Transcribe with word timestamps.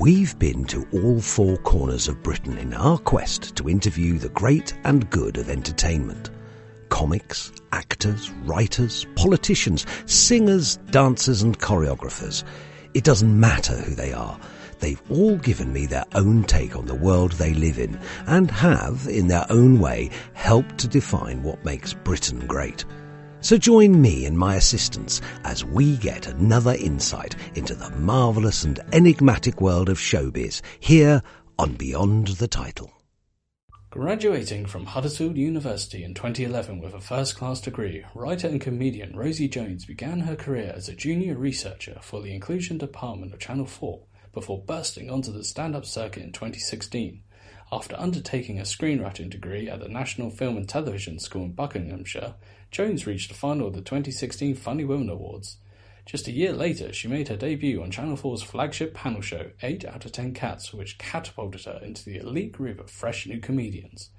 We've 0.00 0.38
been 0.38 0.64
to 0.68 0.88
all 0.94 1.20
four 1.20 1.58
corners 1.58 2.08
of 2.08 2.22
Britain 2.22 2.56
in 2.56 2.72
our 2.72 2.96
quest 2.96 3.54
to 3.56 3.68
interview 3.68 4.16
the 4.16 4.30
great 4.30 4.72
and 4.84 5.10
good 5.10 5.36
of 5.36 5.50
entertainment. 5.50 6.30
Comics, 6.88 7.52
actors, 7.72 8.30
writers, 8.46 9.06
politicians, 9.14 9.84
singers, 10.06 10.78
dancers 10.90 11.42
and 11.42 11.58
choreographers. 11.58 12.44
It 12.94 13.04
doesn't 13.04 13.38
matter 13.38 13.76
who 13.76 13.94
they 13.94 14.14
are. 14.14 14.40
They've 14.78 15.02
all 15.10 15.36
given 15.36 15.70
me 15.70 15.84
their 15.84 16.06
own 16.14 16.44
take 16.44 16.76
on 16.76 16.86
the 16.86 16.94
world 16.94 17.32
they 17.32 17.52
live 17.52 17.78
in 17.78 18.00
and 18.26 18.50
have, 18.50 19.06
in 19.06 19.28
their 19.28 19.44
own 19.50 19.80
way, 19.80 20.12
helped 20.32 20.78
to 20.78 20.88
define 20.88 21.42
what 21.42 21.62
makes 21.62 21.92
Britain 21.92 22.46
great. 22.46 22.86
So 23.42 23.56
join 23.56 24.00
me 24.00 24.26
and 24.26 24.38
my 24.38 24.56
assistants 24.56 25.22
as 25.44 25.64
we 25.64 25.96
get 25.96 26.26
another 26.26 26.74
insight 26.74 27.36
into 27.54 27.74
the 27.74 27.88
marvellous 27.90 28.64
and 28.64 28.78
enigmatic 28.92 29.62
world 29.62 29.88
of 29.88 29.98
showbiz 29.98 30.60
here 30.78 31.22
on 31.58 31.72
Beyond 31.72 32.28
the 32.28 32.48
Title. 32.48 32.92
Graduating 33.88 34.66
from 34.66 34.84
Huddersfield 34.84 35.38
University 35.38 36.04
in 36.04 36.12
2011 36.12 36.80
with 36.80 36.92
a 36.92 37.00
first 37.00 37.36
class 37.36 37.62
degree, 37.62 38.04
writer 38.14 38.46
and 38.46 38.60
comedian 38.60 39.16
Rosie 39.16 39.48
Jones 39.48 39.86
began 39.86 40.20
her 40.20 40.36
career 40.36 40.72
as 40.76 40.88
a 40.88 40.94
junior 40.94 41.34
researcher 41.34 41.98
for 42.02 42.20
the 42.20 42.34
Inclusion 42.34 42.76
Department 42.76 43.32
of 43.32 43.40
Channel 43.40 43.66
4 43.66 44.04
before 44.32 44.62
bursting 44.62 45.10
onto 45.10 45.32
the 45.32 45.42
stand 45.42 45.74
up 45.74 45.86
circuit 45.86 46.22
in 46.22 46.30
2016. 46.30 47.22
After 47.72 47.98
undertaking 47.98 48.58
a 48.58 48.64
screenwriting 48.64 49.30
degree 49.30 49.68
at 49.68 49.80
the 49.80 49.88
National 49.88 50.30
Film 50.30 50.56
and 50.56 50.68
Television 50.68 51.18
School 51.18 51.44
in 51.44 51.52
Buckinghamshire, 51.52 52.34
Jones 52.70 53.04
reached 53.04 53.28
the 53.28 53.34
final 53.34 53.66
of 53.66 53.74
the 53.74 53.80
2016 53.80 54.54
Funny 54.54 54.84
Women 54.84 55.10
Awards. 55.10 55.56
Just 56.06 56.28
a 56.28 56.32
year 56.32 56.52
later, 56.52 56.92
she 56.92 57.08
made 57.08 57.26
her 57.26 57.36
debut 57.36 57.82
on 57.82 57.90
Channel 57.90 58.16
4's 58.16 58.42
flagship 58.42 58.94
panel 58.94 59.20
show, 59.20 59.50
8 59.60 59.84
out 59.84 60.04
of 60.04 60.12
10 60.12 60.34
Cats, 60.34 60.72
which 60.72 60.96
catapulted 60.96 61.64
her 61.64 61.80
into 61.82 62.04
the 62.04 62.18
elite 62.18 62.52
group 62.52 62.78
of 62.78 62.88
fresh 62.88 63.26
new 63.26 63.40
comedians. 63.40 64.10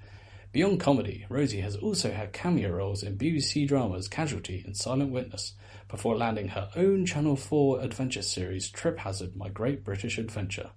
Beyond 0.51 0.81
comedy, 0.81 1.25
Rosie 1.29 1.61
has 1.61 1.77
also 1.77 2.11
had 2.11 2.33
cameo 2.33 2.71
roles 2.71 3.03
in 3.03 3.17
BBC 3.17 3.65
dramas 3.65 4.09
Casualty 4.09 4.63
and 4.65 4.75
Silent 4.75 5.11
Witness, 5.11 5.53
before 5.87 6.17
landing 6.17 6.49
her 6.49 6.69
own 6.75 7.05
Channel 7.05 7.37
4 7.37 7.79
adventure 7.81 8.21
series 8.21 8.69
Trip 8.69 8.99
Hazard 8.99 9.37
My 9.37 9.47
Great 9.47 9.85
British 9.85 10.17
Adventure. 10.17 10.71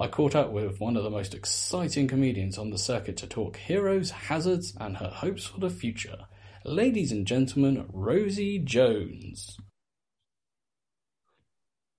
I 0.00 0.08
caught 0.08 0.34
up 0.34 0.50
with 0.50 0.80
one 0.80 0.96
of 0.96 1.04
the 1.04 1.10
most 1.10 1.34
exciting 1.34 2.08
comedians 2.08 2.58
on 2.58 2.70
the 2.70 2.78
circuit 2.78 3.16
to 3.18 3.28
talk 3.28 3.58
heroes, 3.58 4.10
hazards, 4.10 4.74
and 4.80 4.96
her 4.96 5.10
hopes 5.10 5.46
for 5.46 5.60
the 5.60 5.70
future. 5.70 6.26
Ladies 6.64 7.10
and 7.10 7.26
gentlemen, 7.26 7.86
Rosie 7.92 8.60
Jones. 8.60 9.56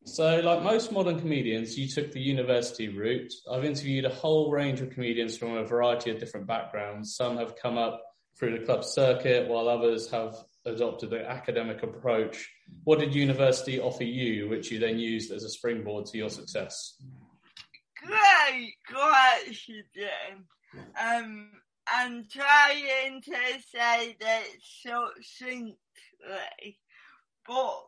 So, 0.05 0.39
like 0.39 0.63
most 0.63 0.89
modern 0.93 1.19
comedians, 1.19 1.77
you 1.77 1.89
took 1.89 2.13
the 2.13 2.21
university 2.21 2.87
route. 2.87 3.33
I've 3.51 3.65
interviewed 3.65 4.05
a 4.05 4.09
whole 4.09 4.51
range 4.51 4.79
of 4.79 4.89
comedians 4.91 5.37
from 5.37 5.57
a 5.57 5.65
variety 5.65 6.11
of 6.11 6.19
different 6.19 6.47
backgrounds. 6.47 7.15
Some 7.15 7.35
have 7.37 7.57
come 7.57 7.77
up 7.77 8.01
through 8.39 8.57
the 8.57 8.65
club 8.65 8.85
circuit, 8.85 9.49
while 9.49 9.67
others 9.67 10.09
have 10.11 10.37
adopted 10.65 11.09
the 11.09 11.29
academic 11.29 11.83
approach. 11.83 12.49
What 12.85 12.99
did 12.99 13.13
university 13.13 13.81
offer 13.81 14.05
you, 14.05 14.47
which 14.47 14.71
you 14.71 14.79
then 14.79 14.97
used 14.97 15.33
as 15.33 15.43
a 15.43 15.49
springboard 15.49 16.05
to 16.07 16.17
your 16.17 16.29
success? 16.29 17.01
Great 17.97 18.75
question. 18.87 19.83
Um, 21.01 21.49
I'm 21.87 22.25
trying 22.29 23.21
to 23.21 23.61
say 23.71 24.15
that 24.19 24.43
succinctly, 24.81 25.77
but 27.45 27.85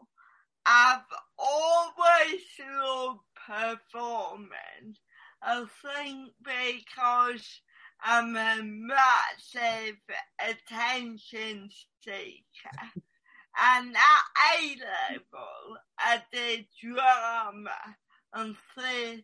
I've 0.65 1.01
always 1.37 2.41
loved 2.81 3.19
performing. 3.47 4.97
I 5.41 5.65
think 5.81 6.33
because 6.43 7.61
I'm 8.03 8.35
a 8.35 8.61
massive 8.63 9.97
attention 10.39 11.69
seeker. 12.03 13.01
And 13.57 13.95
at 13.95 14.59
A 14.59 14.75
level, 15.13 15.77
I 15.97 16.21
did 16.33 16.65
drama 16.83 17.95
and 18.33 18.57
theatre, 18.77 19.23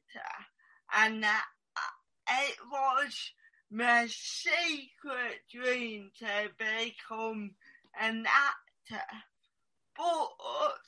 and 0.96 1.26
it 1.26 2.58
was 2.72 3.34
my 3.72 4.06
secret 4.08 5.40
dream 5.50 6.12
to 6.20 6.50
become 6.58 7.52
an 8.00 8.26
actor. 8.28 9.06
But 9.96 10.82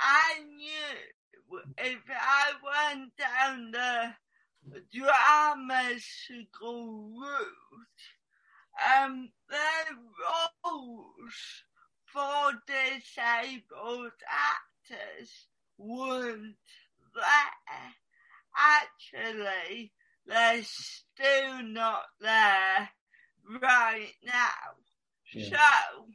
I 0.00 0.40
knew 0.56 1.60
if 1.78 2.00
I 2.10 2.94
went 2.94 3.12
down 3.16 3.70
the 3.70 4.14
drama 4.92 5.90
school 5.98 7.12
route, 7.20 8.02
um, 8.98 9.30
the 9.48 9.94
roles 10.66 11.64
for 12.06 12.52
disabled 12.66 14.12
actors 14.28 15.46
weren't 15.78 16.56
there. 17.14 17.94
Actually, 18.56 19.92
they're 20.26 20.62
still 20.62 21.62
not 21.62 22.04
there 22.20 22.90
right 23.60 24.12
now. 24.24 24.32
Yeah. 25.34 25.50
So, 25.50 26.06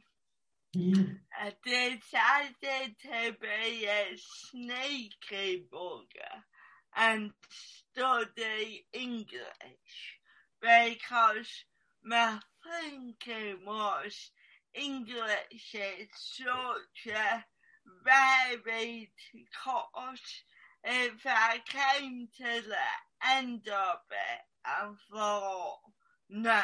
I 1.38 1.52
decided 1.64 2.96
to 3.02 3.32
be 3.40 3.86
a 3.86 4.16
sneaky 4.16 5.64
bugger 5.72 6.42
and 6.94 7.32
study 7.48 8.86
English 8.92 10.18
because 10.60 11.64
my 12.04 12.38
thinking 12.62 13.64
was 13.66 14.30
English 14.74 15.74
is 15.74 16.08
such 16.12 17.14
a 17.14 17.44
varied 18.04 19.08
course. 19.64 20.42
If 20.84 21.26
I 21.26 21.60
came 21.66 22.28
to 22.36 22.68
the 22.68 23.15
end 23.30 23.68
of 23.68 23.98
it. 24.10 24.42
And 24.64 24.96
thought, 25.12 25.78
no, 26.28 26.62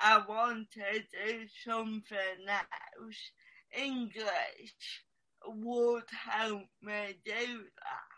I 0.00 0.22
want 0.26 0.70
to 0.72 1.00
do 1.00 1.46
something 1.64 2.48
else, 2.48 3.32
English 3.76 5.04
would 5.46 6.04
help 6.10 6.68
me 6.82 7.18
do 7.24 7.32
that. 7.32 8.10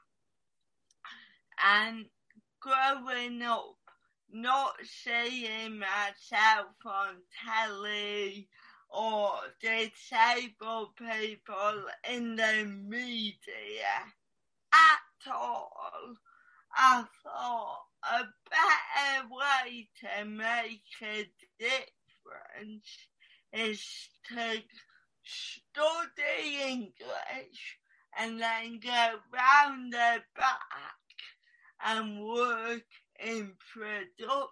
And 1.65 2.06
growing 2.61 3.43
up, 3.43 3.77
not 4.31 4.75
seeing 4.84 5.78
myself 5.78 6.75
on 6.87 7.17
telly 7.45 8.49
or 8.89 9.33
disabled 9.61 10.97
people 10.97 11.84
in 12.11 12.37
the 12.37 12.65
media 12.65 14.15
at 14.72 15.33
all, 15.33 16.17
I 16.75 17.05
thought 17.22 17.84
a 18.03 18.25
better 18.50 19.28
way 19.31 19.88
to 20.00 20.25
make 20.25 20.83
a 21.03 21.28
difference 21.59 22.88
is 23.53 24.09
to 24.28 24.62
study 25.22 26.62
English 26.66 27.78
and 28.19 28.41
then 28.41 28.81
go 28.81 29.19
round 29.33 29.93
the 29.93 30.22
back 30.37 30.99
and 31.84 32.25
work 32.25 32.87
in 33.21 33.53
production. 33.72 34.50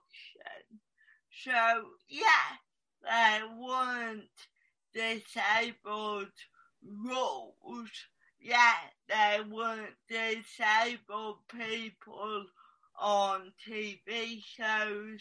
So 1.30 1.82
yeah, 2.08 2.58
there 3.02 3.48
weren't 3.56 4.28
disabled 4.92 6.32
roles. 6.82 7.90
Yeah, 8.40 8.74
there 9.08 9.44
weren't 9.44 9.96
disabled 10.08 11.38
people 11.48 12.46
on 12.98 13.52
TV 13.68 14.42
shows 14.42 15.20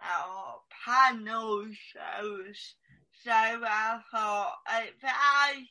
or 0.00 0.60
panel 0.84 1.66
shows. 1.92 2.74
So 3.22 3.30
I 3.30 4.00
thought 4.10 4.54
if 4.70 4.94
I 5.04 5.66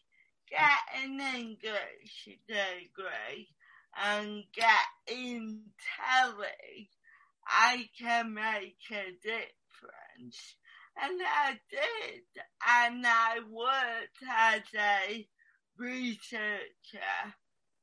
get 0.50 1.04
an 1.04 1.20
English 1.20 2.30
degree, 2.48 3.48
and 4.02 4.44
get 4.54 4.86
in 5.08 5.62
telly, 5.98 6.90
I 7.46 7.90
can 8.00 8.34
make 8.34 8.78
a 8.92 9.12
difference. 9.22 10.56
And 11.02 11.20
I 11.22 11.60
did. 11.70 12.24
And 12.68 13.06
I 13.06 13.40
worked 13.50 14.24
as 14.30 14.62
a 14.76 15.28
researcher 15.78 17.34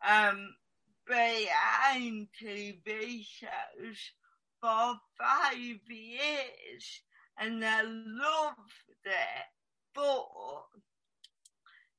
um, 0.06 0.54
behind 1.06 2.28
TV 2.40 3.24
shows 3.24 4.12
for 4.60 4.94
five 5.18 5.80
years. 5.88 7.02
And 7.38 7.64
I 7.64 7.82
loved 7.82 8.60
it. 9.04 9.46
But 9.94 10.26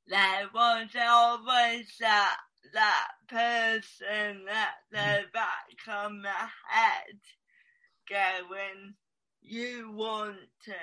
there 0.07 0.49
was 0.53 0.89
always 0.99 1.95
that 1.99 2.37
that 2.73 3.07
person 3.27 4.45
at 4.49 4.75
the 4.91 5.23
back 5.33 5.77
of 5.87 6.11
my 6.11 6.47
head 6.67 7.19
going, 8.09 8.93
you 9.41 9.91
want 9.91 10.37
to 10.65 10.73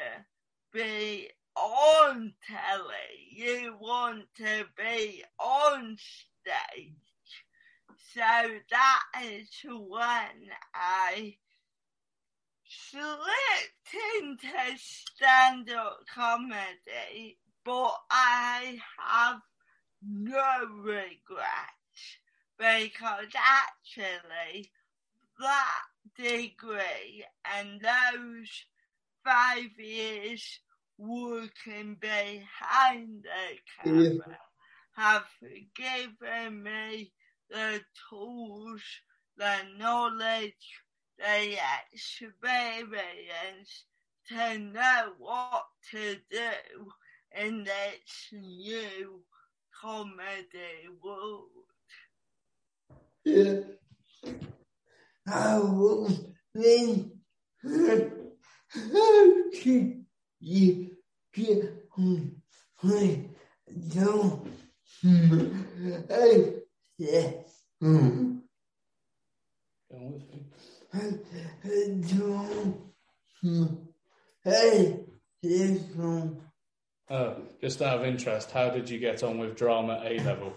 be 0.72 1.28
on 1.58 2.32
telly, 2.46 2.94
you 3.32 3.74
want 3.80 4.24
to 4.36 4.64
be 4.76 5.24
on 5.38 5.96
stage. 5.98 6.94
So 8.14 8.20
that 8.70 9.02
is 9.24 9.48
when 9.64 10.50
I 10.74 11.36
slipped 12.68 13.94
into 14.20 14.48
stand 14.76 15.70
up 15.70 16.00
comedy, 16.14 17.38
but 17.64 17.94
I 18.10 18.78
have 18.98 19.40
no 20.02 20.66
regrets 20.82 21.68
because 22.58 23.32
actually 23.36 24.70
that 25.38 25.82
degree 26.16 27.24
and 27.56 27.80
those 27.80 28.64
five 29.24 29.78
years 29.78 30.60
working 30.98 31.96
behind 32.00 33.24
the 33.24 33.58
camera 33.82 34.38
have 34.96 35.26
given 35.76 36.62
me 36.62 37.12
the 37.50 37.80
tools, 38.10 38.82
the 39.36 39.54
knowledge, 39.78 40.82
the 41.18 41.56
experience 41.92 43.84
to 44.28 44.58
know 44.58 45.12
what 45.18 45.64
to 45.90 46.16
do 46.30 46.92
in 47.36 47.64
this 47.64 48.28
new 48.32 49.20
comedy 49.80 50.88
world. 51.02 51.44
Yeah. 53.24 53.60
How 55.26 56.08
then 56.54 57.12
how 58.72 59.50
can 59.52 59.62
you 59.62 59.72
get 59.72 59.72
my 59.72 59.72
don't 59.72 59.72
I 59.72 59.72
yeah 59.72 59.92
Go 59.94 60.07
on 72.22 72.78
with 73.42 73.52
me. 73.52 73.68
Hey, 74.44 75.00
this 75.42 75.82
one. 75.94 76.40
Oh, 77.10 77.36
just 77.60 77.82
out 77.82 78.00
of 78.00 78.04
interest, 78.04 78.50
how 78.50 78.70
did 78.70 78.88
you 78.88 78.98
get 78.98 79.22
on 79.22 79.38
with 79.38 79.56
drama 79.56 80.00
A 80.04 80.18
level? 80.20 80.52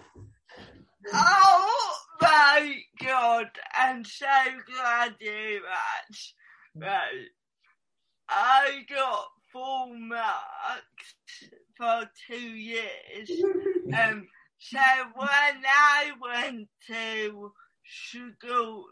Oh 1.12 1.92
my 2.20 2.76
god, 3.04 3.46
I'm 3.74 4.04
so 4.04 4.26
glad 4.72 5.14
you 5.20 5.60
asked. 6.10 6.34
Right. 6.74 7.28
I 8.28 8.84
got 8.88 9.26
full 9.52 9.94
marks 9.94 11.44
for 11.76 12.08
two 12.28 12.34
years. 12.36 13.30
Um, 13.92 14.26
so 14.58 14.78
when 15.16 15.28
I 15.66 16.12
went 16.18 16.68
to 16.86 17.52
school, 17.84 18.86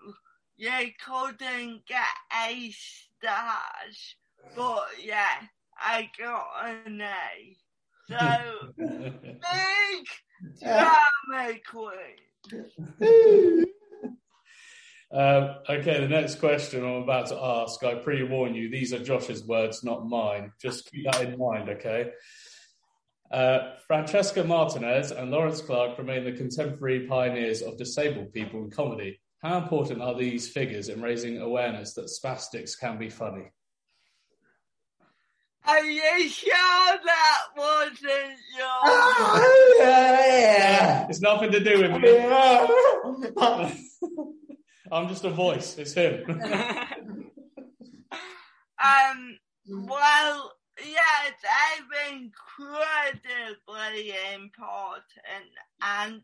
you 0.58 0.90
couldn't 1.02 1.86
get 1.86 2.04
A 2.46 2.70
stars, 2.72 4.16
but 4.54 4.88
yeah, 5.02 5.46
I 5.78 6.10
got 6.18 6.46
an 6.86 7.00
A. 7.00 7.56
So 8.08 8.72
big 8.76 10.06
drama 10.60 11.54
queen. 11.70 13.66
Um, 15.12 15.56
okay, 15.68 16.00
the 16.00 16.08
next 16.08 16.36
question 16.36 16.84
I'm 16.84 17.02
about 17.02 17.28
to 17.28 17.36
ask, 17.36 17.82
I 17.82 17.96
pre 17.96 18.22
warn 18.22 18.54
you, 18.54 18.70
these 18.70 18.92
are 18.92 19.02
Josh's 19.02 19.44
words, 19.44 19.82
not 19.82 20.06
mine. 20.06 20.52
Just 20.60 20.90
keep 20.90 21.04
that 21.04 21.22
in 21.22 21.38
mind, 21.38 21.68
okay? 21.68 22.12
Uh, 23.30 23.74
Francesca 23.86 24.44
Martinez 24.44 25.10
and 25.10 25.30
Lawrence 25.30 25.60
Clark 25.60 25.98
remain 25.98 26.24
the 26.24 26.32
contemporary 26.32 27.06
pioneers 27.06 27.62
of 27.62 27.76
disabled 27.76 28.32
people 28.32 28.62
in 28.62 28.70
comedy. 28.70 29.20
How 29.42 29.58
important 29.58 30.02
are 30.02 30.14
these 30.14 30.48
figures 30.48 30.88
in 30.88 31.00
raising 31.00 31.38
awareness 31.38 31.94
that 31.94 32.06
spastics 32.06 32.78
can 32.78 32.98
be 32.98 33.08
funny? 33.08 33.50
Are 35.66 35.84
you 35.84 36.28
sure 36.28 36.52
that 37.04 37.42
wasn't 37.56 38.38
your? 38.56 38.66
Oh, 38.84 39.76
yeah. 39.80 41.06
It's 41.08 41.20
nothing 41.20 41.52
to 41.52 41.60
do 41.60 41.82
with 41.82 42.00
me. 42.00 42.14
Yeah. 42.14 43.74
I'm 44.92 45.08
just 45.08 45.24
a 45.24 45.30
voice. 45.30 45.78
It's 45.78 45.94
him. 45.94 46.24
um. 48.84 49.38
Well, 49.66 50.52
yeah, 50.84 51.30
they're 51.42 52.12
incredibly 52.12 54.12
important, 54.34 55.50
and 55.80 56.22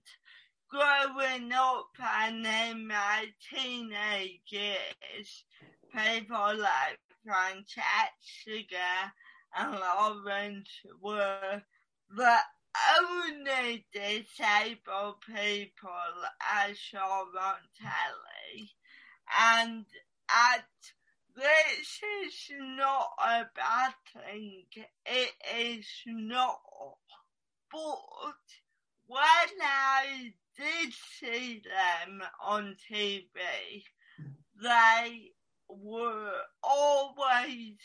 growing 0.69 1.53
up 1.53 1.91
and 2.01 2.47
in 2.47 2.89
my 2.89 3.33
teenage 3.53 4.41
years, 4.49 5.45
people 5.95 6.57
like 6.59 6.99
Francesca 7.25 9.13
and 9.57 9.79
Lawrence 9.79 10.71
were 11.01 11.63
the 12.15 12.39
only 13.01 13.87
disabled 13.93 15.17
people 15.27 15.91
I 16.41 16.75
saw 16.91 17.21
on 17.21 17.57
telly. 17.81 18.36
And 19.39 19.87
at, 20.29 20.67
this 21.35 22.01
is 22.25 22.51
not 22.59 23.11
a 23.19 23.47
bad 23.55 23.95
thing. 24.13 24.65
It 25.05 25.33
is 25.57 25.87
not. 26.07 26.61
But 27.71 27.81
when 29.07 29.61
I 29.61 30.33
did 30.57 30.93
see 31.21 31.63
them 31.65 32.23
on 32.43 32.77
TV, 32.91 33.85
they 34.63 35.33
were 35.69 36.33
always 36.63 37.77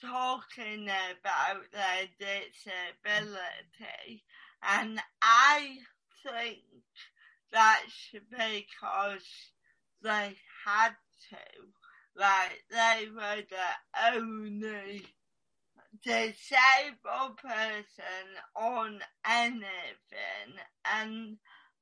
talking 0.00 0.88
about 0.88 1.70
their 1.72 2.08
disability 2.18 4.22
and 4.62 5.00
I 5.22 5.78
think 6.22 6.58
that's 7.52 8.10
because 8.30 9.26
they 10.02 10.36
had 10.64 10.92
to. 11.30 11.36
Like 12.16 12.64
they 12.70 13.06
were 13.14 13.42
the 13.48 14.12
only 14.14 15.04
disabled 16.04 17.36
person 17.36 18.26
on 18.56 19.00
anything 19.26 20.54
and 20.84 21.36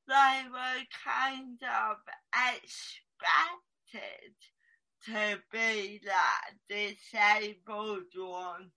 they 0.08 0.42
were 0.50 0.82
kind 1.04 1.58
of 1.62 1.96
expected 2.32 4.34
to 5.06 5.38
be 5.52 6.00
that 6.04 6.50
disabled 6.68 8.04
one 8.16 8.70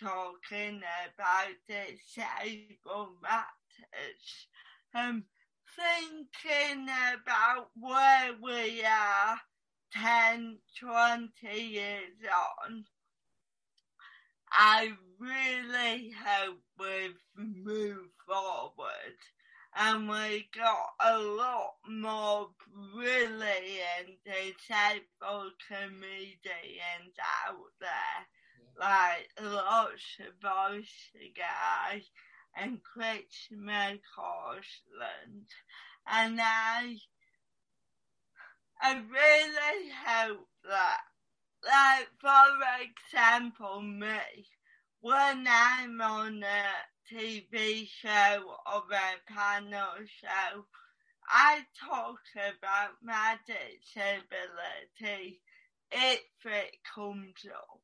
talking 0.00 0.80
about 1.14 1.52
disabled 1.68 3.16
matters. 3.22 4.46
Um, 4.94 5.24
thinking 5.76 6.88
about 6.88 7.68
where 7.78 8.32
we 8.42 8.84
are 8.84 9.36
10, 9.92 10.58
20 10.80 11.62
years 11.62 12.18
on, 12.66 12.84
I 14.50 14.92
really 15.18 16.12
hope 16.12 16.60
we've 16.78 17.20
moved 17.36 18.10
forward 18.26 19.18
and 19.76 20.08
we 20.08 20.48
got 20.56 20.90
a 21.00 21.18
lot 21.18 21.74
more 21.88 22.50
brilliant 22.94 24.18
disabled 24.24 25.52
comedians 25.68 27.16
out 27.46 27.56
there, 27.80 28.78
like 28.78 29.28
lots 29.42 30.18
of 30.20 30.34
voice 30.40 31.10
guys 31.36 32.04
and 32.56 32.82
Chris 32.82 33.48
McCausland. 33.52 35.46
And 36.06 36.38
I, 36.40 36.98
I 38.80 38.94
really 38.94 39.90
hope 40.06 40.48
that, 40.64 41.00
like 41.64 42.08
for 42.20 42.58
example, 42.82 43.80
me, 43.82 44.48
when 45.00 45.46
I'm 45.48 46.00
on 46.00 46.42
a 46.42 46.66
TV 47.08 47.84
show 47.86 48.56
or 48.66 48.84
a 48.92 49.32
panel 49.32 50.06
show, 50.06 50.66
I 51.28 51.66
talk 51.78 52.20
about 52.36 53.02
my 53.02 53.38
disability 53.46 55.40
if 55.90 56.20
it 56.44 56.76
comes 56.94 57.46
up, 57.54 57.80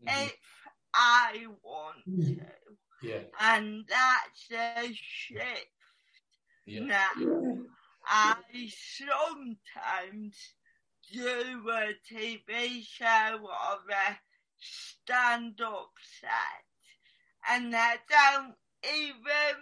if 0.06 0.66
I 0.94 1.46
want 1.62 2.04
Mhm. 2.06 2.36
to. 2.36 2.63
Yeah, 3.04 3.24
And 3.40 3.84
that's 3.88 4.50
a 4.52 4.92
shift 4.94 5.68
yeah. 6.66 6.80
now. 6.80 7.56
I 8.06 8.36
sometimes 8.68 10.36
do 11.12 11.68
a 11.70 11.94
TV 12.10 12.82
show 12.82 13.38
or 13.42 13.90
a 13.90 14.18
stand-up 14.58 15.92
set, 16.20 16.64
and 17.50 17.74
I 17.76 17.96
don't 18.08 18.54
even 18.84 19.56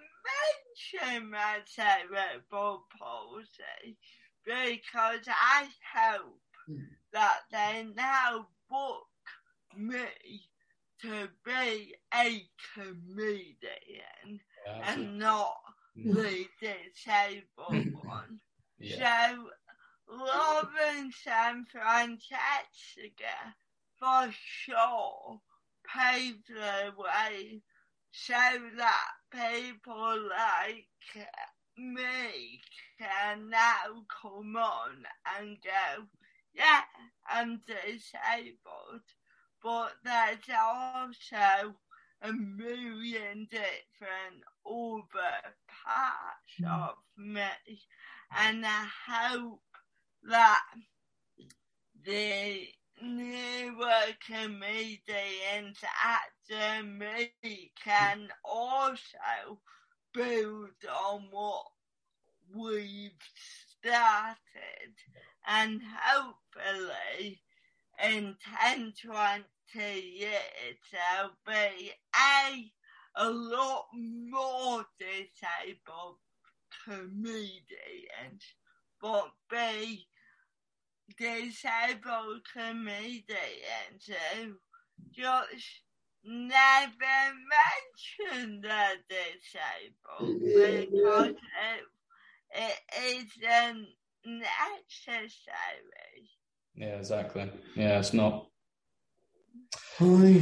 mention 0.94 1.30
my 1.30 1.60
cerebral 1.66 2.84
palsy 2.98 3.96
because 4.44 5.26
I 5.28 5.68
hope 5.94 6.40
hmm. 6.66 6.82
that 7.12 7.40
they 7.50 7.86
now 7.94 8.48
book 8.70 9.06
me 9.76 10.06
to 11.02 11.28
be 11.44 11.94
a 12.14 12.48
comedian 12.74 14.40
Yeah, 14.66 14.88
and 14.88 15.18
not 15.18 15.56
Mm. 15.96 16.14
the 16.14 16.48
disabled 16.60 17.88
one. 17.92 18.40
yeah. 18.78 18.96
So 19.30 19.50
Lawrence 20.08 21.26
and 21.26 21.68
Francesca 21.68 23.56
for 23.98 24.30
sure 24.32 25.40
paved 25.86 26.48
the 26.48 26.92
way 26.96 27.62
so 28.12 28.34
that 28.76 29.08
people 29.30 30.28
like 30.28 30.88
me 31.76 32.60
can 32.98 33.50
now 33.50 34.04
come 34.22 34.56
on 34.56 35.04
and 35.38 35.58
go, 35.62 36.06
yeah, 36.54 36.82
I'm 37.28 37.60
disabled, 37.66 39.02
but 39.62 39.92
there's 40.04 40.38
also 40.58 41.74
a 42.22 42.32
million 42.32 43.46
different 43.50 44.42
other 44.66 45.54
parts 45.84 46.56
hmm. 46.58 46.64
of 46.66 46.94
me, 47.16 47.80
and 48.36 48.64
I 48.64 48.86
hope 49.08 49.60
that 50.28 50.62
the 52.04 52.68
newer 53.02 54.06
comedians 54.24 55.78
after 56.04 56.84
me 56.84 57.32
can 57.82 58.28
also 58.44 59.58
build 60.14 60.70
on 60.88 61.26
what 61.30 61.64
we've 62.54 63.10
started 63.80 64.94
and 65.46 65.80
hopefully 65.82 67.40
in 68.02 68.36
10, 68.60 68.92
20 69.04 69.44
years 69.76 70.78
there'll 70.92 71.32
be 71.46 71.92
a, 72.14 72.72
a 73.16 73.30
lot 73.30 73.86
more 73.94 74.84
disabled 74.98 76.16
comedians, 76.84 78.42
but 79.00 79.30
be 79.50 80.06
disabled 81.18 82.42
comedians 82.52 84.08
who 84.36 84.54
just 85.12 85.82
never 86.24 87.34
mention 88.32 88.60
they're 88.60 89.02
disabled 89.08 90.40
because 90.40 91.34
it, 91.34 91.84
it 92.54 92.78
isn't 93.04 93.88
necessary. 94.24 95.30
Yeah, 96.74 96.96
exactly. 96.96 97.50
Yeah, 97.76 97.98
it's 97.98 98.12
not. 98.12 98.46
I, 100.00 100.40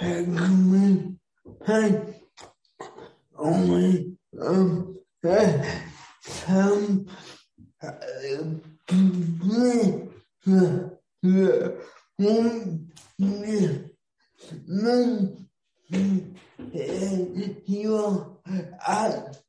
recommend, 0.00 1.18
I 1.66 2.02
only, 3.38 4.16
um, 4.40 4.98
uh, 5.24 5.64
uh, 6.48 6.78
uh, 7.82 7.92
uh, 10.46 11.68
man, 12.28 12.88
you 17.66 17.96
are 17.96 18.26
at 18.46 19.42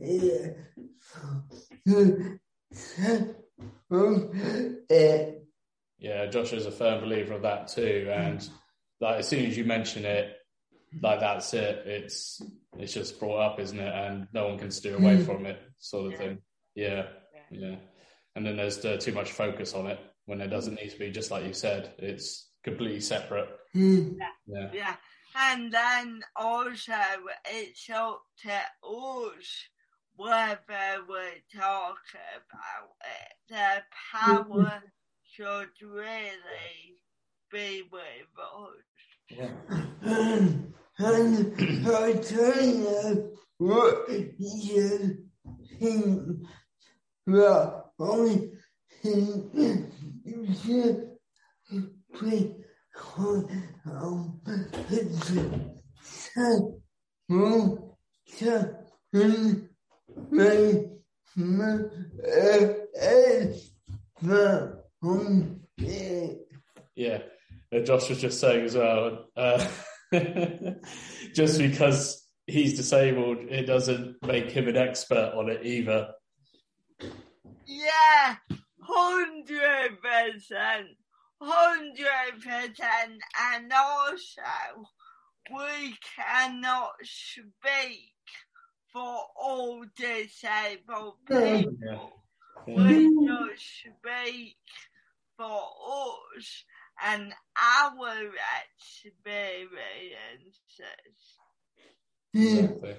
Yeah, 0.00 0.48
Yeah, 5.98 6.26
Josh 6.26 6.52
is 6.52 6.66
a 6.66 6.70
firm 6.70 7.02
believer 7.02 7.34
of 7.34 7.42
that 7.42 7.68
too, 7.68 8.08
and 8.10 8.48
like 9.00 9.18
as 9.18 9.28
soon 9.28 9.44
as 9.46 9.56
you 9.56 9.64
mention 9.64 10.04
it, 10.04 10.34
like 11.02 11.20
that's 11.20 11.52
it. 11.54 11.86
It's 11.86 12.40
it's 12.78 12.94
just 12.94 13.20
brought 13.20 13.38
up, 13.40 13.60
isn't 13.60 13.78
it? 13.78 13.94
And 13.94 14.26
no 14.32 14.48
one 14.48 14.58
can 14.58 14.70
steer 14.70 14.96
away 14.96 15.22
from 15.22 15.44
it, 15.46 15.60
sort 15.78 16.12
of 16.12 16.18
thing. 16.18 16.38
Yeah, 16.74 17.06
yeah. 17.50 17.76
And 18.36 18.46
then 18.46 18.56
there's 18.56 18.84
uh, 18.84 18.96
too 18.96 19.12
much 19.12 19.32
focus 19.32 19.74
on 19.74 19.86
it 19.86 19.98
when 20.26 20.38
there 20.38 20.48
doesn't 20.48 20.74
need 20.74 20.90
to 20.90 20.98
be. 20.98 21.10
Just 21.10 21.30
like 21.30 21.44
you 21.44 21.52
said, 21.52 21.92
it's 21.98 22.50
completely 22.64 23.00
separate. 23.00 23.48
Yeah, 23.74 24.70
Yeah, 24.72 24.96
and 25.36 25.72
then 25.72 26.22
also 26.36 26.92
it's 27.50 27.90
up 27.90 28.22
to 28.42 28.50
us 28.50 29.68
whether 30.20 31.00
we 31.08 31.40
talk 31.58 31.96
about 32.36 32.92
it. 33.00 33.32
The 33.48 33.82
power 34.12 34.82
should 35.32 35.72
really 35.82 37.00
be 37.50 37.88
with 37.90 38.28
us. 38.38 38.84
yeah. 39.30 39.48
and, 40.02 40.74
and 40.98 41.88
I 41.88 42.12
tell 42.12 42.62
you 42.62 43.32
what 43.56 44.10
you 44.38 45.16
think 45.78 46.42
that 47.26 47.84
only 47.98 48.52
be 49.02 49.42
on 53.06 53.48
um 53.86 54.40
so 56.02 56.80
well 57.28 57.98
so 58.26 58.74
my 60.30 60.84
my 61.36 61.78
is 62.94 63.72
the 64.22 64.82
um 65.02 65.60
yeah 65.76 66.26
Yeah, 66.96 67.20
Josh 67.84 68.08
was 68.08 68.20
just 68.20 68.40
saying 68.40 68.66
as 68.66 68.74
well. 68.74 69.26
Uh, 69.36 69.64
just 71.34 71.58
because 71.58 72.26
he's 72.46 72.76
disabled, 72.76 73.38
it 73.48 73.66
doesn't 73.66 74.16
make 74.26 74.50
him 74.50 74.68
an 74.68 74.76
expert 74.76 75.32
on 75.36 75.48
it 75.48 75.64
either. 75.64 76.12
Yeah, 77.66 78.36
hundred 78.82 79.98
percent, 80.02 80.88
hundred 81.40 82.42
percent, 82.42 83.22
and 83.52 83.72
also 83.72 84.42
we 85.54 85.96
cannot 86.16 86.90
speak 87.04 88.12
for 88.92 89.18
all 89.36 89.84
disabled 89.96 91.14
people. 91.26 91.72
Yeah. 91.82 91.98
We 92.66 93.26
just 93.26 93.64
speak 93.80 94.56
for 95.36 95.62
us 96.36 96.64
and 97.04 97.32
our 97.56 98.30
experiences. 98.78 99.70
Exactly. 102.34 102.96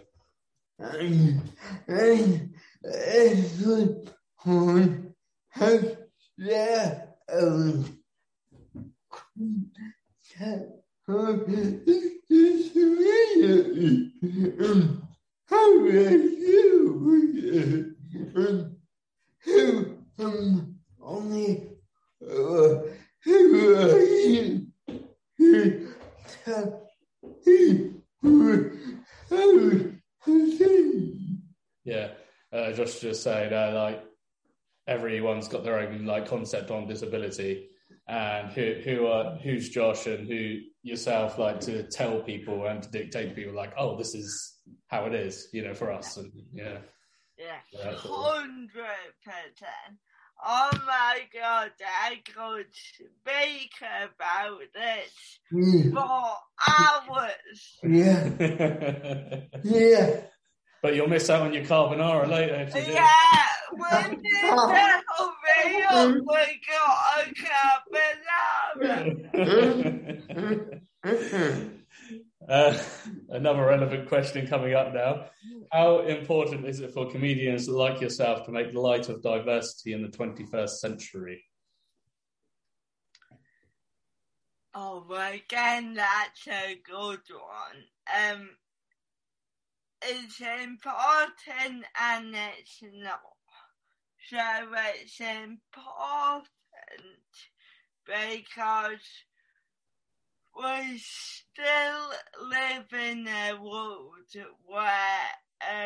How 15.52 15.80
are 15.80 16.12
you? 16.12 17.96
Um, 18.36 18.78
who 19.44 19.98
only 21.02 21.70
uh, 22.24 22.76
who 23.24 23.76
are 23.76 24.00
you? 24.00 24.68
Yeah, 31.84 32.10
uh, 32.54 32.72
Josh 32.72 33.00
just 33.00 33.24
saying 33.24 33.54
uh, 33.54 33.72
like 33.74 34.04
everyone's 34.88 35.48
got 35.48 35.64
their 35.64 35.80
own 35.80 36.06
like 36.06 36.28
concept 36.28 36.72
on 36.72 36.88
disability, 36.88 37.70
and 38.08 38.52
who 38.52 38.76
who 38.84 39.08
are 39.08 39.36
who's 39.38 39.70
Josh 39.70 40.08
and 40.08 40.28
who 40.28 40.60
yourself 40.84 41.38
like 41.38 41.60
to 41.62 41.84
tell 41.84 42.22
people 42.22 42.66
and 42.66 42.82
to 42.84 42.90
dictate 42.90 43.30
to 43.30 43.36
people 43.36 43.54
like, 43.54 43.74
oh, 43.78 43.98
this 43.98 44.16
is 44.16 44.56
how 44.88 45.06
it 45.06 45.14
is, 45.14 45.48
you 45.54 45.62
know, 45.64 45.74
for 45.74 45.92
us, 45.92 46.18
and 46.18 46.32
yeah, 46.54 46.80
Yeah, 47.38 47.60
Yeah, 47.72 47.84
that's 47.92 48.04
what- 48.04 48.38
hundred 48.38 49.14
percent. 49.24 49.98
Oh 50.44 50.72
my 50.88 51.20
god, 51.32 51.72
I 51.80 52.20
could 52.26 52.66
speak 52.74 53.74
about 53.82 54.60
this 54.74 55.40
Yeah. 55.52 55.92
for 55.94 56.36
hours. 56.68 57.78
Yeah. 57.84 58.30
Yeah. 59.64 60.22
but 60.82 60.96
you'll 60.96 61.08
miss 61.10 61.30
out 61.30 61.44
on 61.44 61.54
your 61.54 61.64
carbonara 61.66 62.28
later 62.28 62.56
if 62.68 62.74
you 62.76 62.82
do. 62.86 62.92
Yeah, 62.92 63.46
when 63.72 64.20
you 64.24 64.42
tell 64.50 64.68
me 64.68 65.84
up, 65.84 66.12
we 66.16 66.62
got 66.68 66.98
a 67.20 67.34
carbonara. 68.82 70.01
Uh, 72.50 72.76
another 73.30 73.66
relevant 73.66 74.08
question 74.10 74.48
coming 74.48 74.74
up 74.74 74.94
now. 74.94 75.26
How 75.72 76.00
important 76.00 76.66
is 76.66 76.80
it 76.80 76.92
for 76.92 77.10
comedians 77.10 77.70
like 77.70 78.02
yourself 78.02 78.46
to 78.46 78.52
make 78.52 78.74
light 78.74 79.10
of 79.10 79.22
diversity 79.22 79.94
in 79.94 80.02
the 80.02 80.08
21st 80.10 80.70
century? 80.70 81.44
Oh, 84.74 85.06
well, 85.08 85.34
again, 85.34 85.94
that's 85.94 86.48
a 86.48 86.80
good 86.84 87.20
one. 87.30 87.84
Um, 88.32 88.50
it's 90.02 90.42
important 90.42 91.86
and 92.02 92.36
it's 92.58 92.80
not. 92.82 93.20
So 94.30 94.40
it's 94.96 95.20
important 95.20 96.48
because 98.06 99.00
we 100.58 100.98
still 101.00 102.12
live 102.50 102.92
in 102.94 103.28
a 103.28 103.54
world 103.62 104.30
where 104.66 105.30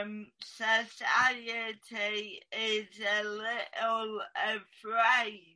um, 0.02 0.28
society 0.44 2.42
is 2.52 2.88
a 3.00 3.24
little 3.24 4.22
afraid 4.36 5.56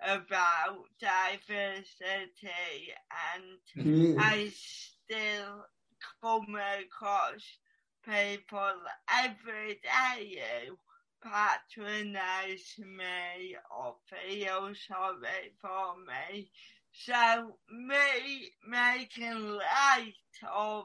about 0.00 0.84
diversity 1.00 2.92
and 3.34 3.86
Yeah. 3.86 4.20
I 4.20 4.50
still 4.52 5.64
come 6.22 6.56
across 6.56 7.42
people 8.04 8.72
every 9.08 9.80
day 9.82 10.40
who 10.68 10.76
patronize 11.22 12.74
me 12.78 13.56
or 13.70 13.96
feel 14.10 14.74
sorry 14.74 15.52
for 15.60 15.94
me. 16.06 16.50
So 16.94 17.58
me 17.70 18.52
making 18.68 19.58
light 19.58 20.14
of 20.54 20.84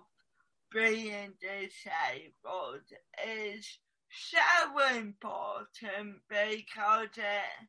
being 0.72 1.34
disabled 1.40 2.88
is 3.26 3.78
so 4.10 4.96
important 4.96 6.22
because 6.30 7.18
uh, 7.18 7.66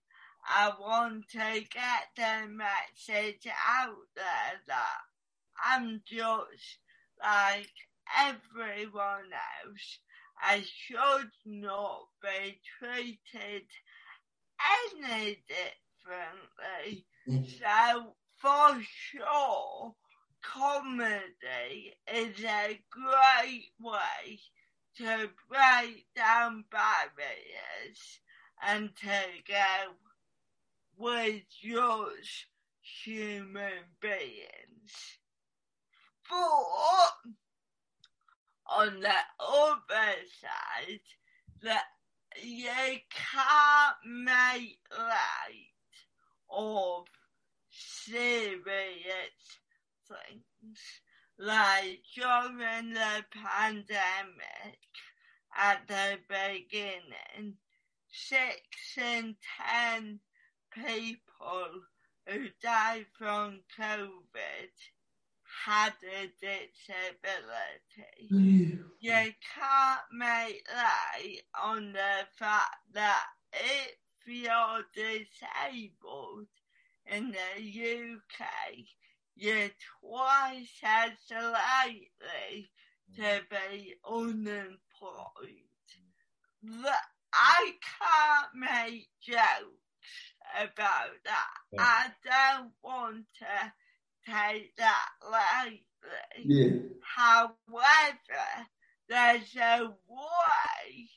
I 0.46 0.72
want 0.80 1.28
to 1.30 1.38
get 1.38 2.08
the 2.16 2.48
message 2.48 3.46
out 3.46 4.06
there 4.14 4.60
that 4.66 5.00
I'm 5.64 6.00
just 6.06 6.78
like 7.20 7.72
everyone 8.16 9.30
else. 9.66 9.98
I 10.40 10.62
should 10.64 11.30
not 11.44 12.06
be 12.22 12.60
treated 12.78 13.66
any 14.96 15.42
differently. 15.48 17.04
So 17.58 18.14
for 18.38 18.80
sure, 18.82 19.94
comedy 20.42 21.94
is 22.12 22.44
a 22.44 22.80
great 22.90 23.70
way 23.80 24.40
to 24.96 25.28
break 25.48 26.06
down 26.14 26.64
barriers 26.70 28.20
and 28.64 28.90
to 28.96 29.22
go 29.46 29.94
with 30.96 31.42
just 31.60 32.46
human 33.04 33.84
beings. 34.00 35.18
But 36.28 37.32
on 38.66 39.00
the 39.00 39.14
other 39.40 40.14
side, 40.40 41.00
that 41.62 41.84
you 42.42 42.68
can't 43.10 44.24
make 44.24 44.78
light 44.96 45.74
of 46.50 47.06
serious 47.70 49.58
things 50.08 50.78
like 51.38 52.00
during 52.14 52.94
the 52.94 53.24
pandemic 53.30 54.78
at 55.56 55.86
the 55.86 56.18
beginning, 56.28 57.54
six 58.10 58.96
in 58.96 59.36
ten 59.58 60.20
people 60.72 61.70
who 62.26 62.48
died 62.62 63.06
from 63.16 63.60
COVID 63.78 64.70
had 65.64 65.92
a 66.04 66.30
disability. 66.40 67.48
Yeah. 69.00 69.24
You 69.24 69.32
can't 69.54 70.00
make 70.12 70.62
light 70.74 71.42
on 71.60 71.92
the 71.92 72.26
fact 72.38 72.76
that 72.94 73.24
if 73.52 73.96
you're 74.26 74.84
disabled 74.94 76.48
in 77.10 77.32
the 77.32 78.16
UK, 78.16 78.48
you're 79.36 79.70
twice 80.00 80.80
as 80.82 81.12
likely 81.30 82.70
to 83.16 83.40
be 83.50 83.94
unemployed. 84.08 84.78
That 86.62 87.02
I 87.32 87.72
can't 88.00 88.54
make 88.54 89.08
jokes 89.20 89.78
about 90.60 91.10
that. 91.24 91.46
Yeah. 91.72 91.82
I 91.82 92.06
don't 92.24 92.72
want 92.82 93.24
to 93.38 93.72
take 94.26 94.74
that 94.76 95.08
lightly. 95.30 95.78
Yeah. 96.44 96.80
However, 97.16 98.66
there's 99.08 99.56
a 99.56 99.88
way 100.08 101.08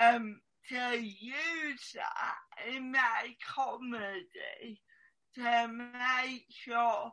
um, 0.00 0.40
to 0.70 0.98
use 1.00 1.94
that 1.94 2.74
in 2.74 2.92
my 2.92 3.34
comedy 3.54 4.80
to 5.34 5.68
make 5.68 6.44
sure 6.48 7.12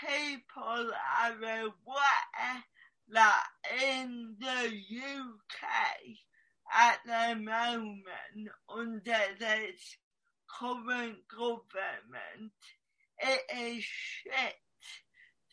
people 0.00 0.90
are 1.22 1.32
aware 1.32 2.64
that 3.10 3.44
in 3.82 4.36
the 4.40 4.72
UK 5.06 5.68
at 6.72 6.98
the 7.06 7.36
moment 7.36 8.48
under 8.68 9.24
this 9.38 9.96
current 10.58 11.18
government 11.28 12.52
it 13.18 13.42
is 13.56 13.84
shit 13.84 14.56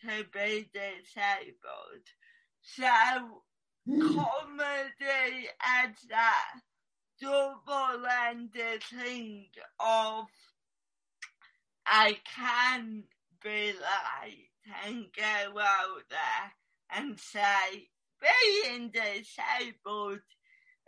to 0.02 0.24
be 0.34 0.67
disabled. 0.74 2.06
So 2.62 3.43
comedy 3.88 5.50
has 5.60 5.95
that 6.10 6.62
double-ended 7.21 8.84
thing 8.84 9.47
of 9.80 10.26
I 11.86 12.17
can 12.36 13.04
be 13.44 13.74
light 13.74 14.50
and 14.86 15.06
go 15.15 15.60
out 15.60 16.04
there 16.10 16.54
and 16.91 17.20
say 17.20 17.89
being 18.22 18.91
disabled 18.91 20.20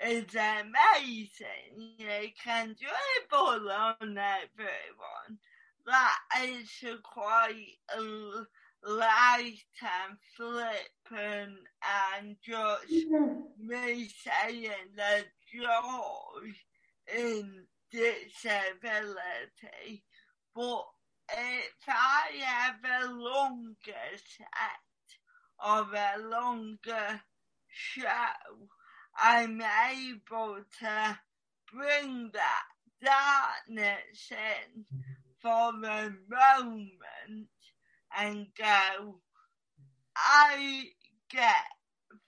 is 0.05 0.35
amazing. 0.35 1.95
You 1.97 2.29
can 2.43 2.75
dribble 2.79 3.71
on 3.71 4.17
everyone. 4.17 5.39
That 5.85 6.17
is 6.43 6.69
quite 7.03 7.77
light 8.85 9.63
and 9.81 10.17
flippant 10.35 11.59
and 12.19 12.35
just 12.43 12.91
mm-hmm. 12.91 13.67
me 13.67 14.09
saying 14.09 14.69
the 14.95 15.25
joy 15.53 16.53
in 17.17 17.65
disability. 17.91 19.13
But 20.55 20.85
if 21.29 21.87
I 21.87 22.29
have 22.43 22.75
a 23.03 23.07
longer 23.11 24.17
set 24.27 25.17
or 25.63 25.87
a 25.95 26.17
longer 26.27 27.21
show, 27.67 28.69
I'm 29.15 29.61
able 29.61 30.63
to 30.79 31.19
bring 31.71 32.31
that 32.33 32.63
darkness 33.03 34.31
in 34.31 34.85
for 35.41 35.69
a 35.69 36.13
moment 36.29 37.49
and 38.15 38.47
go, 38.55 39.19
I 40.15 40.85
get 41.29 41.65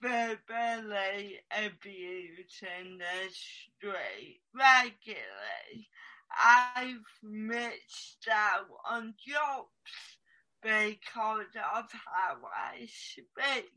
verbally 0.00 1.40
abused 1.50 2.62
in 2.80 2.98
the 2.98 3.30
street 3.30 4.40
regularly. 4.52 5.88
I've 6.30 7.04
missed 7.22 8.28
out 8.30 8.66
on 8.88 9.14
jobs 9.26 10.18
because 10.62 11.54
of 11.76 11.84
how 11.92 12.36
I 12.44 12.86
speak. 12.86 13.70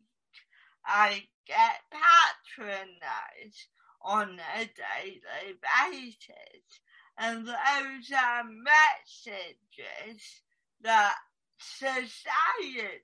I 0.86 1.24
get 1.46 1.82
patronized 1.92 3.68
on 4.02 4.40
a 4.56 4.66
daily 4.66 5.56
basis. 5.62 6.82
and 7.18 7.46
those 7.46 8.12
are 8.16 8.44
messages 8.46 10.42
that 10.82 11.16
society 11.60 13.02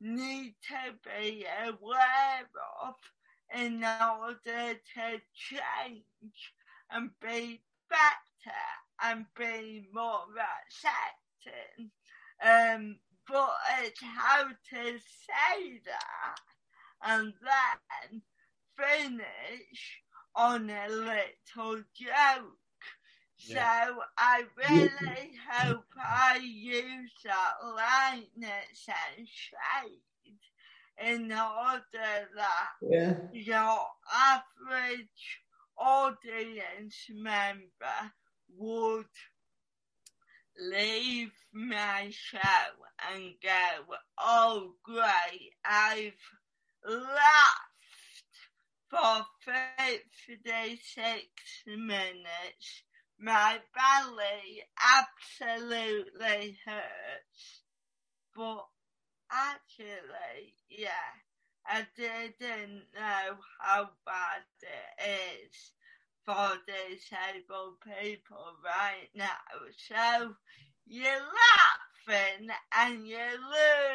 need 0.00 0.54
to 0.62 0.94
be 1.04 1.44
aware 1.66 2.48
of 2.82 2.94
in 3.54 3.84
order 3.84 4.74
to 4.94 5.20
change 5.34 6.54
and 6.90 7.10
be 7.20 7.62
better 7.90 8.31
and 9.02 9.26
be 9.36 9.86
more 9.92 10.24
accepting. 10.66 11.90
Um, 12.44 12.96
but 13.28 13.52
it's 13.84 14.00
how 14.00 14.44
to 14.44 14.98
say 14.98 15.80
that 15.84 16.40
and 17.04 17.32
then 17.42 18.22
finish 18.76 20.02
on 20.34 20.70
a 20.70 20.88
little 20.88 21.82
joke. 21.94 22.58
Yeah. 23.38 23.86
So 23.86 23.94
I 24.16 24.44
really 24.56 25.30
hope 25.50 25.84
I 25.96 26.38
use 26.42 27.12
that 27.24 27.54
lightness 27.64 28.88
and 28.88 29.26
shade 29.26 30.38
in 31.04 31.32
order 31.32 32.28
that 32.36 32.68
yeah. 32.80 33.14
your 33.32 33.78
average 34.14 35.40
audience 35.76 37.06
member 37.10 38.12
would 38.56 39.06
leave 40.58 41.32
my 41.52 42.08
show 42.10 42.38
and 43.12 43.34
go, 43.42 43.94
oh 44.18 44.74
great, 44.82 45.52
I've 45.64 46.12
laughed 46.84 47.62
for 48.88 49.26
56 49.44 51.22
minutes. 51.66 52.82
My 53.18 53.60
belly 53.74 54.62
absolutely 54.98 56.58
hurts. 56.64 57.62
But 58.34 58.66
actually, 59.30 60.54
yeah, 60.68 60.88
I 61.66 61.86
didn't 61.96 62.84
know 62.94 63.36
how 63.60 63.90
bad 64.04 64.42
it 64.62 65.48
is 65.48 65.72
for 66.24 66.58
disabled 66.66 67.80
people 67.84 68.56
right 68.64 69.08
now. 69.14 69.26
So 69.76 70.34
you're 70.86 71.26
laughing 72.06 72.48
and 72.76 73.06
you're 73.06 73.38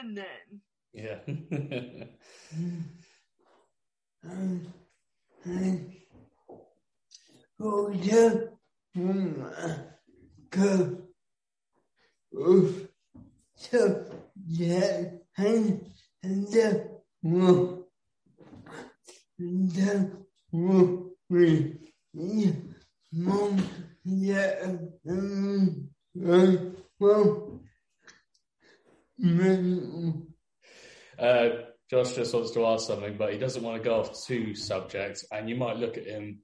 learning. 0.04 0.62
Yeah. 0.94 1.20
uh, 22.18 22.24
uh, 22.24 22.52
Mom, 23.14 23.64
yeah, 24.04 24.74
um, 25.10 25.90
uh, 31.20 31.48
Josh 31.90 32.14
just 32.16 32.34
wants 32.34 32.52
to 32.52 32.66
ask 32.66 32.88
something, 32.88 33.18
but 33.18 33.32
he 33.34 33.40
doesn't 33.40 33.64
want 33.64 33.82
to 33.82 33.90
go 33.90 34.00
off 34.02 34.26
two 34.26 34.56
subjects. 34.56 35.26
And 35.32 35.50
you 35.50 35.56
might 35.56 35.78
look 35.78 35.98
at 35.98 36.06
him 36.06 36.40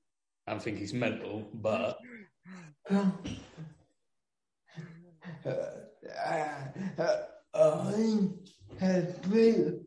and 0.47 0.61
think 0.61 0.77
he's 0.79 0.93
mental, 0.93 1.49
but. 1.53 1.97
Uh, 2.89 3.11
uh, 5.45 7.17
I 7.55 7.93
have 8.79 9.21
been 9.29 9.85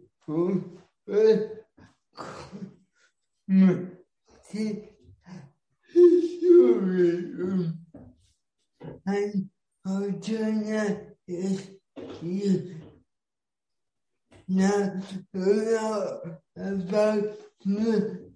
and 9.06 9.48
Virginia 9.84 11.00
is 11.28 11.70
you. 12.22 12.76
Now, 14.48 15.00
about 16.56 17.24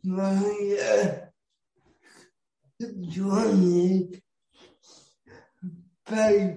my 0.02 1.22
journey 3.08 4.22
by 6.08 6.56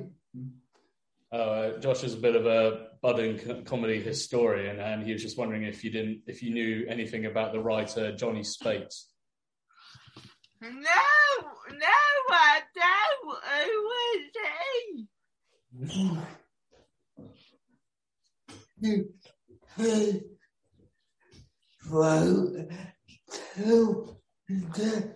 Oh, 1.36 1.40
uh, 1.40 1.80
Josh 1.80 2.04
is 2.04 2.14
a 2.14 2.18
bit 2.18 2.36
of 2.36 2.46
a 2.46 2.90
budding 3.02 3.64
comedy 3.66 4.00
historian, 4.00 4.80
and 4.80 5.04
he 5.04 5.14
was 5.14 5.24
just 5.24 5.36
wondering 5.36 5.64
if 5.64 5.84
you 5.84 5.90
didn't, 5.90 6.22
if 6.28 6.44
you 6.44 6.54
knew 6.54 6.86
anything 6.88 7.26
about 7.26 7.54
the 7.54 7.60
writer 7.60 8.16
Johnny 8.16 8.44
Speights. 8.44 9.13
No, 10.64 10.70
no, 10.72 10.80
I 12.30 12.62
don't. 12.74 13.38
Who 13.60 13.76
was 13.92 14.22
he? 14.40 15.08
well, 21.92 22.32
to 23.56 24.16
the 24.48 25.16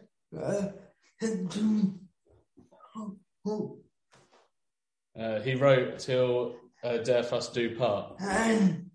uh, 5.18 5.40
he 5.42 5.56
wrote 5.56 5.98
till 6.00 6.58
uh, 6.84 6.98
Death 6.98 7.32
Us 7.32 7.50
Do 7.50 7.74
Part. 7.78 8.16
And, 8.20 8.90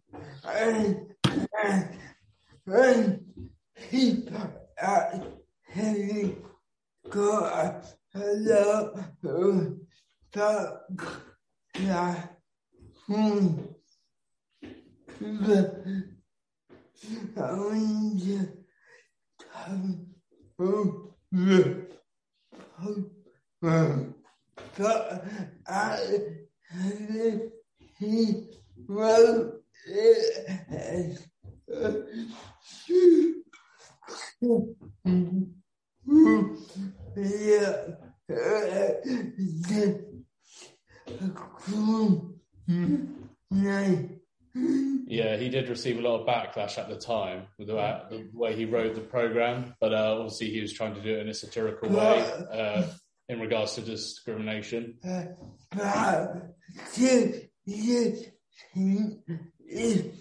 and, 0.47 1.07
and, 1.65 1.97
and 2.67 3.25
he, 3.75 4.29
uh, 4.81 5.19
he 5.75 6.37
got 7.09 7.87
a 8.15 8.19
lot 8.19 8.99
of 9.25 9.79
stuff 10.31 10.75
that 11.75 12.37
hmm, 13.07 13.49
but 15.21 15.85
I 17.37 17.53
want 17.53 18.21
to 18.21 18.49
come 19.51 20.07
over 20.59 21.87
but 24.77 25.25
I 25.69 26.19
he 27.99 28.47
wrote 28.87 29.63
it 29.87 31.19
yeah. 43.51 44.03
Yeah, 45.07 45.37
he 45.37 45.49
did 45.49 45.69
receive 45.69 45.99
a 45.99 46.03
lot 46.03 46.27
at 46.79 46.89
the 46.89 46.97
time 46.97 47.47
with 47.59 47.69
the, 47.69 47.75
the 48.11 48.29
way 48.33 48.55
he 48.55 48.65
wrote 48.65 48.95
the 48.95 49.01
program, 49.01 49.75
but 49.81 49.93
uh, 49.93 50.17
obviously 50.19 50.51
he 50.51 50.61
was 50.61 50.73
trying 50.73 50.95
to 50.95 51.03
do 51.03 51.15
it 51.15 51.21
in 51.21 51.29
a 51.29 51.35
satirical 51.35 51.89
way 51.89 52.21
uh, 52.53 52.83
in 53.29 53.41
regards 53.41 53.75
to 53.75 53.81
discrimination. 53.81 54.99
But 55.75 56.57
you, 56.97 57.49
you, 57.65 58.17
you, 58.75 59.19
you, 59.61 60.13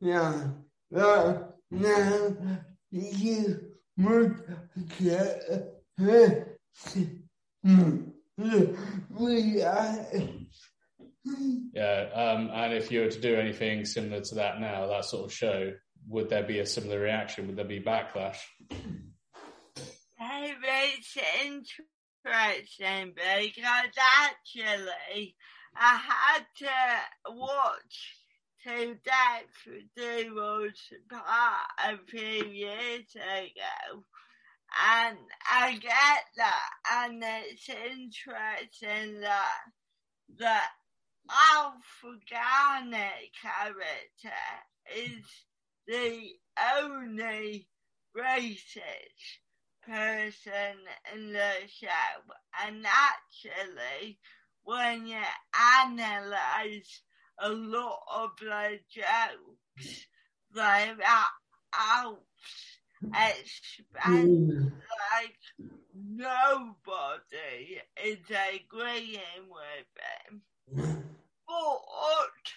yeah, 0.00 0.48
but 0.90 1.56
now 1.70 2.36
you 2.90 3.60
must 3.96 4.34
get 4.98 5.74
we 9.10 9.62
are. 9.62 10.06
Yeah, 11.72 12.10
um, 12.14 12.50
and 12.52 12.74
if 12.74 12.90
you 12.90 13.00
were 13.00 13.10
to 13.10 13.20
do 13.20 13.36
anything 13.36 13.84
similar 13.84 14.13
to 14.24 14.34
that 14.36 14.60
now, 14.60 14.86
that 14.86 15.04
sort 15.04 15.26
of 15.26 15.32
show, 15.32 15.72
would 16.08 16.28
there 16.28 16.42
be 16.42 16.58
a 16.58 16.66
similar 16.66 17.00
reaction? 17.00 17.46
Would 17.46 17.56
there 17.56 17.64
be 17.64 17.80
backlash? 17.80 18.38
It's 20.96 21.16
interesting 21.44 23.12
because 23.14 23.90
actually 23.98 25.36
I 25.76 25.96
had 25.96 26.44
to 26.58 27.32
watch 27.32 28.16
to 28.64 28.96
Death 29.04 29.98
Us 29.98 30.92
Part 31.10 31.66
a 31.84 31.98
few 32.06 32.46
years 32.46 33.14
ago 33.14 34.04
and 34.74 35.18
I 35.50 35.72
get 35.74 36.24
that, 36.36 36.70
and 36.92 37.22
it's 37.22 37.68
interesting 37.68 39.20
that 39.20 39.60
the 40.36 40.58
Alpha 41.30 42.18
character 42.28 43.72
is 44.94 45.24
the 45.86 46.30
only 46.82 47.68
racist 48.16 49.38
person 49.86 50.76
in 51.14 51.32
the 51.32 51.52
show. 51.68 51.88
And 52.66 52.84
actually, 52.86 54.18
when 54.62 55.06
you 55.06 55.22
analyze 55.82 57.02
a 57.38 57.50
lot 57.50 58.00
of 58.14 58.30
the 58.40 58.78
jokes, 58.90 60.06
they're 60.52 60.96
out. 61.74 62.20
Mm. 64.06 64.72
like 65.12 65.36
nobody 65.94 67.82
is 68.02 68.18
agreeing 68.30 69.50
with 69.50 70.78
him. 70.78 71.04
But 71.46 72.52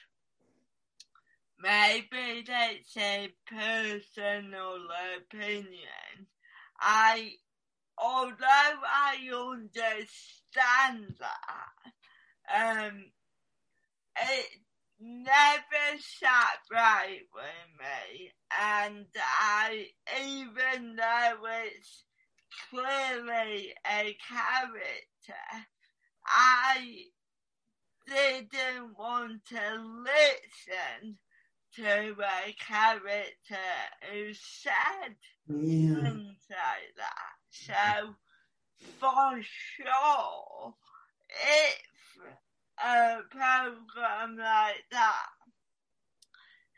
maybe 1.60 2.44
that's 2.46 2.98
a 2.98 3.30
personal 3.48 4.88
opinion. 5.18 6.28
I, 6.80 7.32
although 7.98 8.38
I 8.46 9.18
understand 9.34 11.16
that, 11.20 12.88
um, 12.88 13.06
it 14.20 14.46
never 15.00 16.00
sat 16.00 16.60
right 16.72 17.22
with 17.34 17.80
me, 17.80 18.32
and 18.60 19.06
I, 19.16 19.88
even 20.24 20.96
though 20.96 21.48
it's 21.66 22.04
clearly 22.70 23.74
a 23.86 24.18
character, 24.28 25.68
I 26.26 27.06
didn't 28.08 28.98
want 28.98 29.46
to 29.48 30.04
listen 30.04 31.18
to 31.76 32.16
a 32.22 32.54
character 32.54 33.68
who 34.12 34.34
said 34.34 35.16
Yeah. 35.48 36.04
things 36.04 36.38
like 36.50 36.96
that. 36.98 37.38
So, 37.50 38.16
for 39.00 39.42
sure, 39.42 40.76
if 41.30 42.18
a 42.84 43.22
program 43.30 44.38
like 44.38 44.86
that 44.92 45.28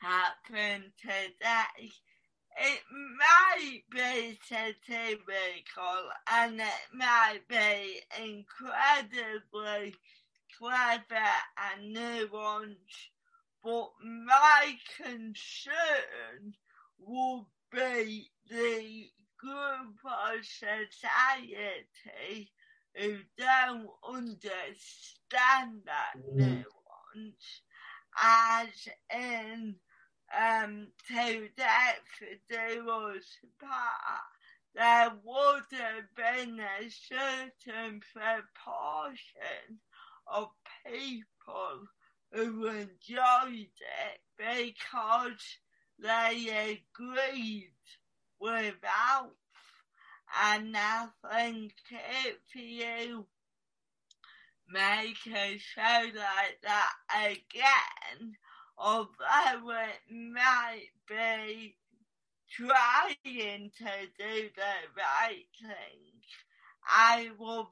happened 0.01 0.91
today, 1.01 1.91
it 2.57 2.81
might 3.17 3.81
be 3.91 4.39
satirical 4.43 6.09
and 6.31 6.59
it 6.59 6.87
might 6.93 7.41
be 7.47 8.01
incredibly 8.21 9.95
clever 10.59 11.31
and 11.57 11.95
nuanced, 11.95 13.09
but 13.63 13.91
my 14.01 14.77
concern 14.97 16.55
would 16.99 17.45
be 17.71 18.31
the 18.49 19.09
group 19.39 19.97
of 20.05 20.45
society 20.45 21.87
who 22.95 23.17
don't 23.37 23.89
understand 24.07 25.83
that 25.85 26.15
Mm. 26.15 26.63
nuance 27.15 27.63
as 28.17 28.87
in 29.13 29.75
um 30.37 30.87
to 31.07 31.49
death 31.57 32.21
do 32.49 32.89
us 32.89 33.37
part 33.59 34.23
there 34.75 35.11
would 35.23 35.63
have 35.71 36.13
been 36.15 36.59
a 36.59 36.89
certain 36.89 38.01
proportion 38.13 39.79
of 40.31 40.49
people 40.85 41.87
who 42.31 42.67
enjoyed 42.67 43.69
it 43.81 44.21
because 44.37 45.57
they 46.01 46.77
agreed 46.97 47.71
with 48.39 48.75
Alf. 48.83 49.31
And 50.43 50.75
I 50.77 51.07
think 51.31 51.73
if 51.91 52.37
you 52.55 53.25
make 54.71 55.17
a 55.27 55.57
show 55.57 55.81
like 55.81 56.59
that 56.63 56.93
again, 57.15 58.35
although 58.77 59.71
it 59.71 60.13
might 60.13 60.89
be 61.07 61.75
trying 62.51 63.71
to 63.77 64.07
do 64.17 64.49
the 64.55 64.73
right 64.95 65.45
thing, 65.61 66.21
I 66.87 67.29
would 67.37 67.65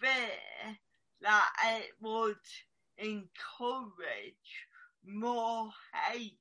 fear 0.00 0.76
that 1.22 1.50
it 1.66 1.90
would 2.00 2.36
encourage 2.98 4.66
more 5.04 5.70
hate. 5.92 6.38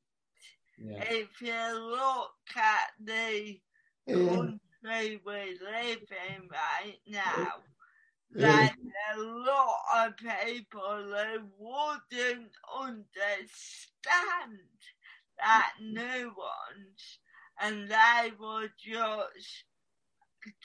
Yeah. 0.77 1.03
If 1.09 1.41
you 1.41 1.73
look 1.79 2.33
at 2.55 2.91
the 2.99 3.59
Yeah. 4.07 4.35
country 4.35 5.21
we 5.25 5.59
live 5.59 6.11
in 6.29 6.47
right 6.49 6.99
now, 7.07 7.63
there's 8.31 8.71
a 9.15 9.19
lot 9.19 10.07
of 10.07 10.17
people 10.17 11.03
who 11.03 11.49
wouldn't 11.59 12.51
understand 12.79 14.59
that 15.37 15.73
nuance 15.81 17.19
and 17.59 17.89
they 17.89 18.31
would 18.39 18.71
just 18.77 19.65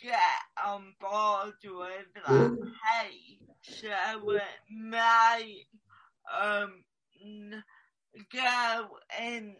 get 0.02 0.18
on 0.64 0.94
board 1.00 1.54
with 1.64 2.14
that 2.26 2.52
hate. 2.84 3.45
So 3.68 4.30
it 4.30 4.42
might 4.70 5.66
um, 6.32 6.84
go 8.32 8.86
in 9.20 9.56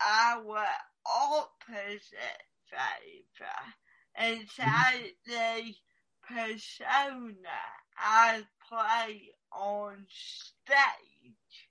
our 0.00 0.64
opposite 1.06 2.42
favour. 2.70 3.74
It's 4.16 4.58
like 4.58 5.16
the 5.26 5.74
persona 6.22 7.58
I 7.96 8.42
play 8.68 9.30
on 9.52 10.06
stage 10.08 11.68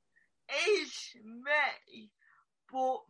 is 0.70 1.16
me, 1.24 2.10
but 2.72 3.02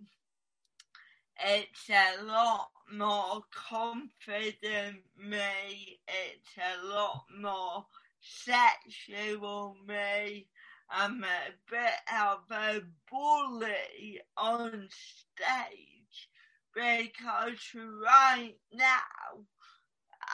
it's 1.39 1.89
a 1.89 2.23
lot 2.23 2.69
more 2.91 3.43
confident 3.51 4.97
me, 5.17 5.99
it's 6.07 6.57
a 6.57 6.87
lot 6.87 7.25
more 7.39 7.85
sexual 8.21 9.75
me. 9.87 10.47
I'm 10.89 11.23
a 11.23 11.51
bit 11.69 11.93
of 12.21 12.39
a 12.51 12.81
bully 13.11 14.21
on 14.37 14.87
stage 14.89 16.29
because 16.73 17.75
right 17.75 18.55
now 18.73 19.45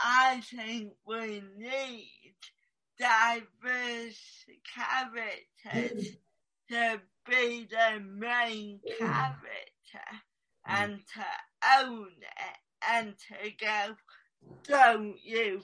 I 0.04 0.42
think 0.42 0.94
we 1.08 1.42
need 1.58 2.36
diverse 3.00 4.46
characters 4.76 6.08
to 6.70 7.02
be 7.30 7.68
the 7.70 8.00
main 8.00 8.80
character 8.98 9.40
and 10.66 11.00
to 11.16 11.26
own 11.80 12.12
it 12.22 12.58
and 12.90 13.16
to 13.18 13.52
go, 13.60 13.96
don't 14.68 15.16
you 15.24 15.62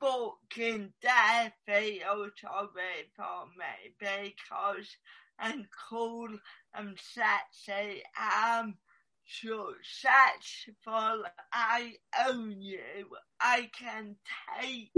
fucking 0.00 0.92
dare 1.02 1.52
feel 1.66 2.30
sorry 2.40 3.10
for 3.16 3.46
me 3.56 3.94
because 3.98 4.96
I'm 5.38 5.68
cool, 5.88 6.28
I'm 6.74 6.96
sexy, 6.98 8.02
I'm 8.16 8.78
successful, 9.26 11.24
I 11.52 11.94
own 12.28 12.60
you, 12.60 13.06
I 13.40 13.70
can 13.78 14.16
take, 14.60 14.92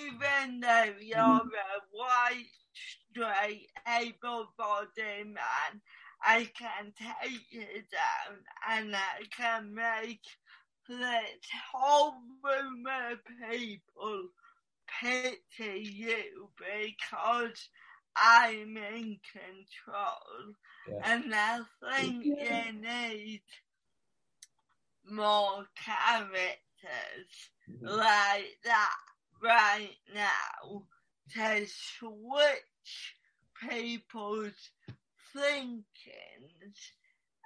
even 0.00 0.60
though 0.60 0.94
you're 1.00 1.16
a 1.16 1.80
white, 1.90 2.46
straight, 2.74 3.68
able-bodied 3.88 5.26
man, 5.26 5.80
I 6.22 6.48
can 6.56 6.92
take 6.96 7.42
you 7.50 7.82
down 7.90 8.38
and 8.68 8.94
I 8.94 9.24
can 9.36 9.74
make 9.74 10.22
this 10.88 11.48
whole 11.72 12.14
room 12.42 12.84
of 13.10 13.18
people 13.50 14.28
pity 15.00 15.80
you 15.82 16.48
because 16.58 17.68
I'm 18.16 18.76
in 18.76 19.18
control. 19.32 20.54
Yeah. 20.88 21.00
And 21.04 21.34
I 21.34 21.60
think 21.90 22.24
you 22.24 22.80
need 22.80 23.42
more 25.08 25.66
characters 25.76 26.60
mm-hmm. 27.70 27.86
like 27.86 28.56
that 28.64 28.96
right 29.42 29.96
now 30.14 30.82
to 31.34 31.66
switch 31.66 33.14
people's 33.68 34.70
thinkings. 35.32 36.92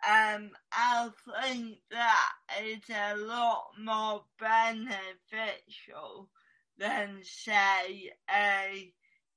Um, 0.09 0.51
I 0.73 1.09
think 1.43 1.79
that 1.91 2.33
is 2.63 2.89
a 2.91 3.17
lot 3.17 3.71
more 3.77 4.23
beneficial 4.39 6.29
than 6.79 7.23
say 7.25 8.13
a 8.31 8.93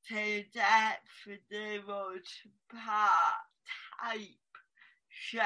to 0.10 0.44
do 1.50 1.92
us 1.92 2.48
part 2.72 3.42
type 4.00 4.20
show. 5.10 5.40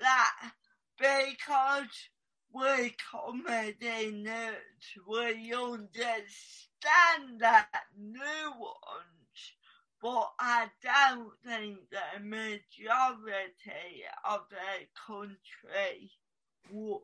That 0.00 0.52
because 0.98 2.08
we 2.54 2.94
comedy 3.10 4.12
nerds, 4.24 4.86
we 5.06 5.52
understand 5.54 7.40
that 7.40 7.68
nuance, 7.98 9.21
but 10.02 10.32
I 10.40 10.68
don't 10.82 11.30
think 11.46 11.78
the 11.90 12.20
majority 12.20 14.02
of 14.28 14.40
the 14.50 14.86
country 15.06 16.10
would. 16.72 17.00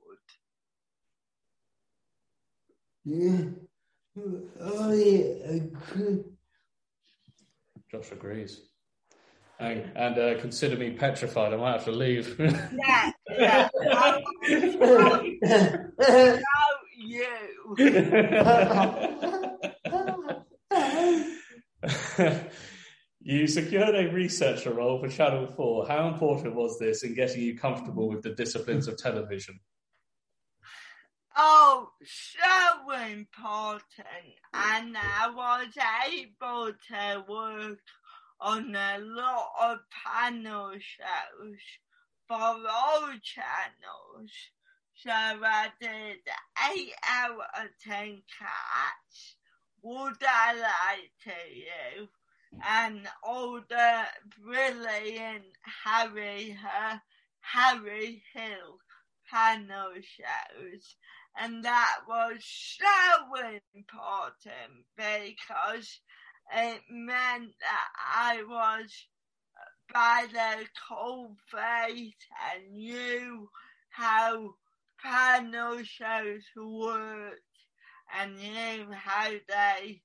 Yeah. 3.05 3.45
I 4.61 4.93
agree. 5.45 6.25
Josh 7.91 8.11
agrees. 8.11 8.63
And, 9.61 9.91
and 9.97 10.19
uh, 10.19 10.41
consider 10.41 10.77
me 10.77 10.91
petrified. 10.91 11.53
I 11.53 11.57
might 11.57 11.73
have 11.73 11.85
to 11.85 11.93
leave. 11.93 12.37
Yeah, 12.79 13.13
yeah. 13.31 13.69
About 16.01 16.43
you. 16.97 17.75
you 23.29 23.47
secured 23.47 23.95
a 23.95 24.11
researcher 24.11 24.73
role 24.73 24.99
for 24.99 25.07
Channel 25.07 25.47
4. 25.47 25.87
How 25.87 26.09
important 26.09 26.55
was 26.55 26.79
this 26.79 27.03
in 27.03 27.13
getting 27.13 27.43
you 27.43 27.59
comfortable 27.59 28.09
with 28.09 28.23
the 28.23 28.31
disciplines 28.31 28.89
of 28.89 28.97
television? 28.97 29.61
Oh, 31.37 31.91
so 32.03 32.91
important. 32.91 33.85
And 34.55 34.97
I 34.97 35.31
was 35.31 35.67
able 36.11 36.73
to 36.89 37.25
work 37.29 37.81
on 38.41 38.75
a 38.75 38.99
lot 38.99 39.51
of 39.61 39.79
panel 40.07 40.73
shows 40.79 41.59
for 42.27 42.35
all 42.35 43.11
channels. 43.23 44.33
So 44.95 45.11
I 45.11 45.69
did 45.79 46.17
8 46.73 46.93
out 47.11 47.41
of 47.61 47.69
10 47.85 48.23
cats. 48.39 49.37
Would 49.83 50.17
I 50.27 50.55
lie 50.55 51.09
to 51.25 51.31
you? 51.55 52.09
And 52.67 53.09
all 53.23 53.61
the 53.69 54.05
brilliant 54.43 55.45
Harry, 55.85 56.59
uh, 56.65 56.99
Harry 57.41 58.23
Hill 58.33 58.79
panel 59.31 59.93
shows. 59.95 60.97
And 61.41 61.65
that 61.65 61.99
was 62.09 62.39
so 62.43 63.37
important 63.75 64.87
because 64.97 66.01
it 66.53 66.81
meant 66.91 67.53
that 67.61 67.89
I 68.17 68.43
was 68.43 69.07
by 69.93 70.27
the 70.33 70.67
cold 70.89 71.37
face 71.51 72.15
and 72.53 72.73
knew 72.73 73.49
how 73.91 74.55
panel 75.03 75.83
shows 75.83 76.43
worked 76.57 77.41
and 78.19 78.37
knew 78.37 78.91
how 78.93 79.31
they 79.49 80.03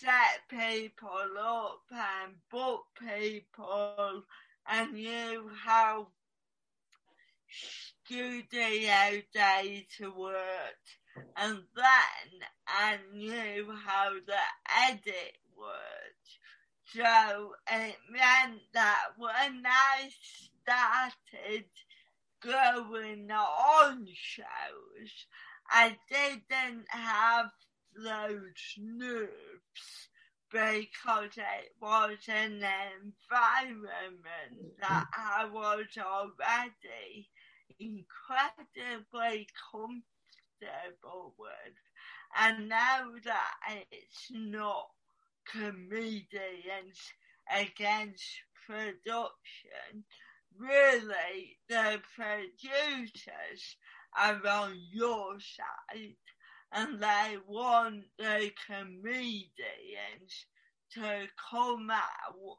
set 0.00 0.48
people 0.48 1.38
up 1.38 1.82
and 1.92 2.34
book 2.50 2.84
people 2.98 4.24
and 4.66 4.92
knew 4.92 5.50
how 5.64 6.08
studio 7.48 9.22
day 9.32 9.86
to 9.98 10.10
work 10.12 10.82
and 11.36 11.62
then 11.76 12.48
I 12.66 12.98
knew 13.12 13.72
how 13.84 14.14
the 14.14 14.44
edit 14.88 15.36
worked. 15.56 16.38
So 16.86 17.54
it 17.70 17.96
meant 18.10 18.62
that 18.72 19.10
when 19.16 19.62
I 19.64 20.10
started 20.62 21.66
going 22.40 23.30
on 23.30 24.06
shows, 24.12 25.26
I 25.68 25.96
didn't 26.08 26.86
have 26.88 27.50
those 27.96 28.76
nerves 28.78 29.53
because 30.50 31.36
it 31.36 31.72
was 31.80 32.18
an 32.28 32.62
environment 32.62 34.22
that 34.80 35.06
I 35.16 35.46
was 35.52 35.86
already 35.98 37.28
incredibly 37.80 39.48
comfortable 39.72 41.34
with. 41.38 41.74
And 42.36 42.68
now 42.68 43.10
that 43.24 43.84
it's 43.90 44.28
not 44.30 44.88
comedians 45.50 46.98
against 47.50 48.24
production, 48.66 50.04
really 50.58 51.56
the 51.68 52.00
producers 52.14 53.76
are 54.16 54.40
on 54.46 54.78
your 54.92 55.38
side 55.40 56.14
and 56.72 57.00
they 57.00 57.36
want 57.46 58.04
the 58.18 58.50
comedians 58.66 60.46
to 60.92 61.28
come 61.50 61.90
out 61.90 62.58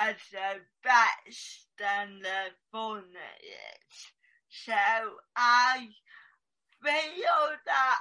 as 0.00 0.16
the 0.32 0.60
best 0.82 1.66
and 1.78 2.22
the 2.22 2.50
funniest. 2.70 4.12
So 4.48 4.72
I 5.36 5.88
feel 6.82 7.56
that 7.66 8.00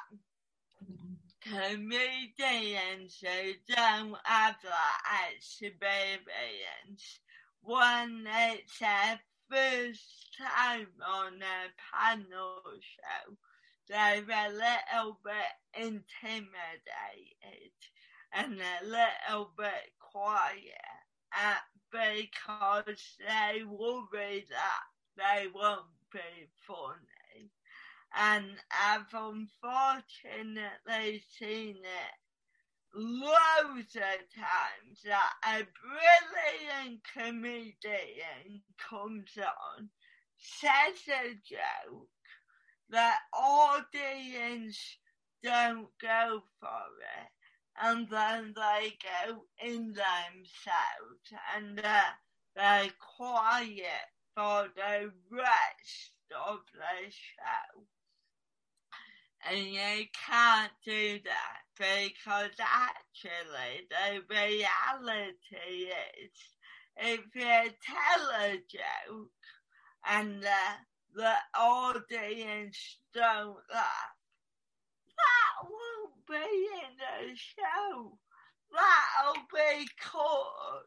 comedians 1.41 3.17
who 3.21 3.53
don't 3.75 4.15
have 4.23 4.55
that 4.63 5.31
experience 5.35 7.19
when 7.61 8.25
it's 8.27 8.79
their 8.79 9.19
first 9.49 10.37
time 10.37 10.87
on 11.05 11.41
a 11.41 11.69
panel 11.93 12.61
show, 12.79 13.35
they're 13.89 14.21
a 14.21 14.49
little 14.49 15.19
bit 15.23 15.33
intimidated 15.75 17.73
and 18.33 18.61
a 18.61 18.85
little 18.85 19.51
bit 19.57 19.91
quiet 19.99 21.01
uh, 21.37 21.55
because 21.91 23.17
they 23.19 23.63
worry 23.63 24.45
that 24.49 24.83
they 25.17 25.47
won't 25.53 25.87
be 26.13 26.47
funny. 26.67 27.51
And 28.15 28.57
I've 28.71 29.13
unfortunately 29.13 31.23
seen 31.37 31.77
it 31.77 32.15
loads 32.95 33.95
of 33.95 34.19
times 34.35 35.01
that 35.05 35.33
a 35.45 35.67
brilliant 35.81 37.01
comedian 37.13 38.61
comes 38.77 39.37
on, 39.37 39.89
says 40.37 41.07
a 41.07 41.35
joke, 41.47 42.09
the 42.89 43.11
audience 43.33 44.97
don't 45.43 45.87
go 46.01 46.41
for 46.59 46.85
it, 47.19 47.29
and 47.81 48.09
then 48.09 48.53
they 48.55 48.97
go 49.01 49.45
in 49.63 49.93
themselves 49.93 51.33
and 51.55 51.79
uh, 51.79 52.01
they're 52.55 52.91
quiet 53.17 54.09
for 54.35 54.67
the 54.75 55.11
rest 55.31 56.11
of 56.47 56.59
the 56.73 57.11
show. 57.11 57.83
And 59.49 59.67
you 59.67 60.05
can't 60.27 60.71
do 60.85 61.19
that 61.23 61.59
because 61.77 62.51
actually 62.59 63.87
the 63.89 64.21
reality 64.29 65.87
is 65.87 66.31
if 66.97 67.21
you 67.33 67.71
tell 67.85 68.29
a 68.41 68.61
joke 68.69 69.31
and 70.05 70.43
uh, 70.43 70.75
the 71.15 71.33
audience 71.57 72.97
don't 73.13 73.57
laugh, 73.73 74.15
that 75.17 75.63
won't 75.63 76.25
be 76.27 76.35
in 76.35 76.97
the 76.97 77.35
show. 77.35 78.17
That'll 78.71 79.43
be 79.53 79.87
cut. 79.99 80.85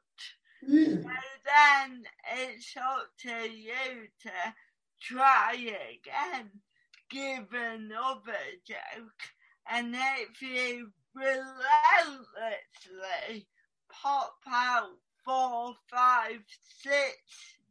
Yeah. 0.66 1.02
So 1.02 1.08
then 1.44 2.04
it's 2.38 2.76
up 2.76 3.10
to 3.20 3.50
you 3.50 4.08
to 4.22 4.54
try 5.00 5.52
again, 5.54 6.62
give 7.10 7.52
another 7.52 8.60
joke, 8.64 9.32
and 9.70 9.94
if 9.94 10.40
you 10.40 10.92
relentlessly 11.14 13.46
pop 13.90 14.36
out 14.48 14.96
four, 15.24 15.74
five, 15.90 16.42
six 16.80 17.18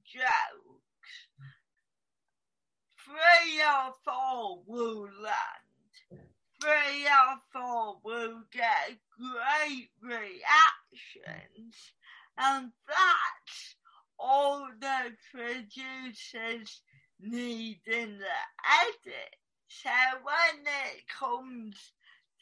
jokes, 0.05 0.70
three 3.05 3.61
or 3.61 3.93
four 4.03 4.61
will 4.65 5.09
land. 5.21 6.21
Three 6.61 7.05
or 7.05 7.37
four 7.51 7.97
will 8.03 8.43
get 8.51 8.97
great 9.17 9.89
reactions 10.01 11.91
and 12.37 12.71
that's 12.87 13.75
all 14.19 14.67
the 14.79 15.11
producers 15.31 16.81
need 17.19 17.79
in 17.87 18.19
the 18.19 18.41
edit. 18.83 19.35
So 19.67 19.89
when 20.23 20.65
it 20.65 21.03
comes 21.19 21.75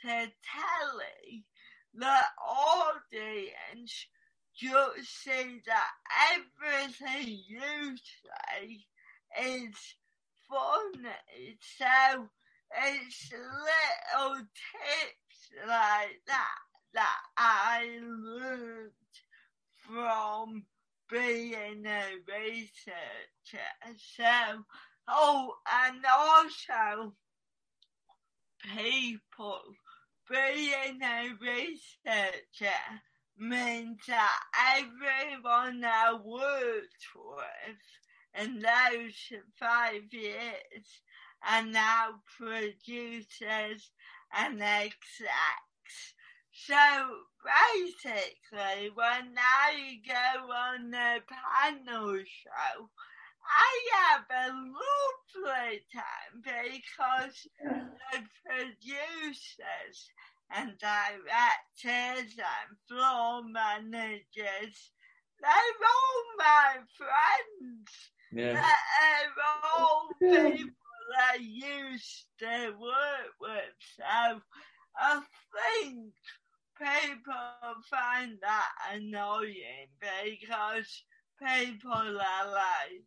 to 0.01 0.09
telly, 0.09 1.45
the 1.93 2.21
audience 2.45 4.07
just 4.55 5.23
see 5.23 5.61
that 5.65 5.91
everything 6.35 7.39
you 7.47 7.95
say 7.97 8.85
is 9.41 9.95
funny. 10.49 11.57
So 11.77 12.29
it's 12.71 13.31
little 13.31 14.35
tips 14.37 15.49
like 15.67 16.21
that 16.27 16.59
that 16.93 17.17
I 17.37 17.99
learned 18.01 18.91
from 19.77 20.63
being 21.09 21.85
a 21.85 22.03
researcher. 22.27 22.95
So, 24.15 24.63
oh, 25.07 25.53
and 25.71 26.03
also 26.05 27.13
people 28.75 29.61
being 30.29 31.01
a 31.01 31.29
researcher 31.41 32.79
means 33.37 33.99
that 34.07 34.39
everyone 34.77 35.83
I 35.83 36.13
worked 36.13 37.05
with 37.15 37.77
in 38.37 38.59
those 38.59 39.31
five 39.59 40.11
years 40.11 41.01
are 41.47 41.65
now 41.65 42.21
producers 42.37 43.91
and 44.35 44.61
execs. 44.61 46.13
So 46.51 46.75
basically, 47.43 48.89
when 48.93 49.35
I 49.37 49.99
go 50.05 50.51
on 50.51 50.93
a 50.93 51.19
panel 51.27 52.17
show, 52.17 52.89
I 53.45 53.89
have 53.93 54.25
a 54.29 54.53
lovely 54.53 55.81
time 55.93 56.43
because 56.43 57.47
the 57.63 58.23
producers 58.45 60.11
and 60.51 60.77
directors 60.77 62.37
and 62.37 62.77
floor 62.87 63.43
managers, 63.43 64.91
they're 65.39 65.87
all 65.93 66.23
my 66.37 66.77
friends. 66.97 68.11
Yeah. 68.31 68.53
They're 68.53 69.45
all 69.77 70.09
people 70.19 70.75
I 71.17 71.37
used 71.39 72.25
to 72.39 72.73
work 72.79 73.33
with. 73.41 73.75
So 73.97 74.41
I 74.95 75.21
think 75.75 76.13
people 76.77 77.83
find 77.89 78.37
that 78.41 78.69
annoying 78.93 79.89
because 79.99 81.03
people 81.39 81.91
are 81.91 82.51
like, 82.51 83.03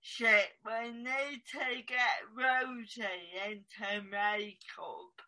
shit, 0.00 0.48
we 0.64 0.92
need 0.92 1.42
to 1.52 1.82
get 1.86 2.24
Rosie 2.36 3.02
into 3.46 4.02
makeup. 4.10 5.22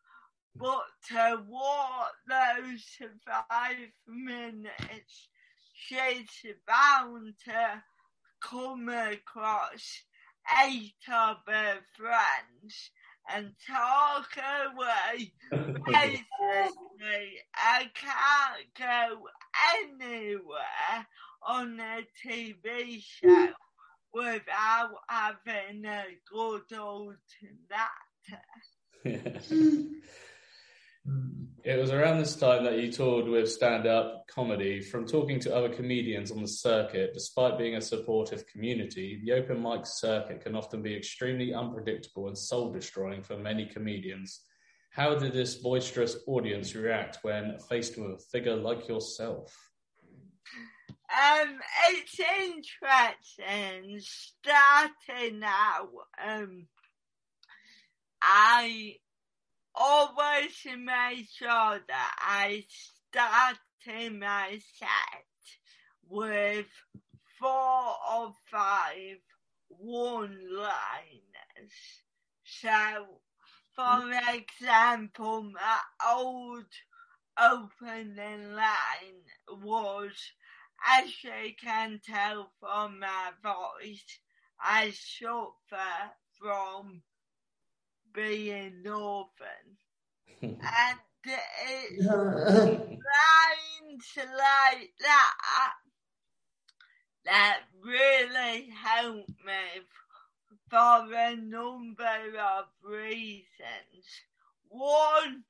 But 0.58 0.86
to 1.08 1.42
walk 1.48 2.14
those 2.28 2.84
five 3.26 3.92
minutes, 4.08 5.28
she's 5.74 6.54
bound 6.66 7.34
to 7.44 7.82
come 8.50 8.88
across 8.88 10.02
eight 10.64 10.94
of 11.12 11.38
her 11.46 11.78
friends 11.96 12.90
and 13.34 13.52
talk 13.66 14.28
away. 14.36 15.32
Basically, 15.50 17.40
I 17.54 17.90
can't 17.94 18.74
go 18.78 19.28
anywhere 19.82 21.06
on 21.42 21.80
a 21.80 22.06
TV 22.24 23.02
show 23.02 23.48
without 24.12 24.94
having 25.08 25.84
a 25.84 26.04
good 26.30 26.78
old 26.78 27.16
natter. 27.70 28.42
Hmm. 31.06 31.44
It 31.66 31.80
was 31.80 31.90
around 31.90 32.18
this 32.18 32.36
time 32.36 32.62
that 32.62 32.78
you 32.78 32.92
toured 32.92 33.26
with 33.26 33.50
stand 33.50 33.88
up 33.88 34.28
comedy. 34.28 34.80
From 34.80 35.04
talking 35.04 35.40
to 35.40 35.52
other 35.52 35.68
comedians 35.68 36.30
on 36.30 36.40
the 36.40 36.46
circuit, 36.46 37.12
despite 37.12 37.58
being 37.58 37.74
a 37.74 37.80
supportive 37.80 38.46
community, 38.46 39.20
the 39.24 39.32
open 39.32 39.60
mic 39.60 39.80
circuit 39.84 40.42
can 40.42 40.54
often 40.54 40.80
be 40.80 40.96
extremely 40.96 41.52
unpredictable 41.52 42.28
and 42.28 42.38
soul 42.38 42.72
destroying 42.72 43.20
for 43.24 43.36
many 43.36 43.66
comedians. 43.66 44.42
How 44.90 45.16
did 45.16 45.32
this 45.32 45.56
boisterous 45.56 46.18
audience 46.28 46.76
react 46.76 47.18
when 47.22 47.58
faced 47.68 47.98
with 47.98 48.12
a 48.12 48.18
figure 48.30 48.54
like 48.54 48.86
yourself? 48.86 49.52
Um, 51.10 51.58
it's 51.88 52.20
interesting. 53.40 53.98
Starting 53.98 55.42
out, 55.42 55.90
um, 56.24 56.68
I 58.22 58.98
always 59.76 60.66
make 60.78 61.28
sure 61.30 61.80
that 61.86 62.14
I 62.20 62.64
start 62.68 63.58
my 64.18 64.58
set 64.78 65.26
with 66.08 66.66
four 67.38 67.94
or 68.12 68.32
five 68.50 69.18
one-liners. 69.68 70.70
So, 72.44 73.20
for 73.74 74.10
example, 74.34 75.42
my 75.42 75.78
old 76.08 76.64
opening 77.38 78.54
line 78.54 79.22
was, 79.48 80.12
as 80.86 81.22
you 81.22 81.54
can 81.62 82.00
tell 82.04 82.50
from 82.58 83.00
my 83.00 83.30
voice, 83.42 84.18
I 84.60 84.90
suffer 84.90 86.12
from 86.40 87.02
being 88.16 88.82
northern. 88.82 89.76
and 90.42 90.98
it's 91.24 92.06
lines 92.06 92.98
like 94.16 94.90
that 95.00 95.72
that 97.26 97.60
really 97.84 98.70
helped 98.70 99.28
me 99.44 99.82
for 100.70 101.12
a 101.12 101.36
number 101.36 102.38
of 102.40 102.66
reasons. 102.82 104.06
One, 104.68 105.42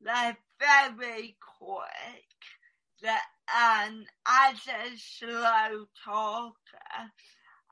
they're 0.00 0.36
very 0.60 1.36
quick, 1.58 2.30
that, 3.02 3.24
and 3.54 4.06
as 4.26 4.58
a 4.68 4.96
slow 4.96 5.86
talker, 6.04 6.54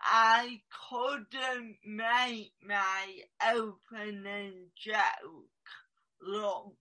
I 0.02 0.60
couldn't 0.90 1.76
make 1.86 2.52
my 2.66 3.20
opening 3.54 4.66
joke 4.76 5.48
long 6.20 6.72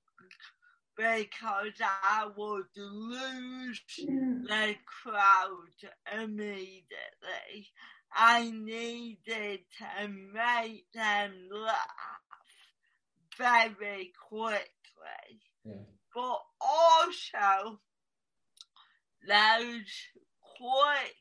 because 0.98 1.74
I 1.82 2.28
would 2.36 2.66
lose 2.76 3.82
mm. 4.00 4.44
the 4.48 4.76
crowd 4.86 5.92
immediately. 6.12 7.70
I 8.14 8.52
needed 8.52 9.62
to 9.78 10.08
make 10.08 10.86
them 10.94 11.48
laugh 11.52 11.78
very 13.38 14.12
quickly. 14.30 14.62
Yeah. 15.64 15.74
But 16.14 16.40
also, 16.60 17.80
those 19.28 19.94
quick 20.58 21.16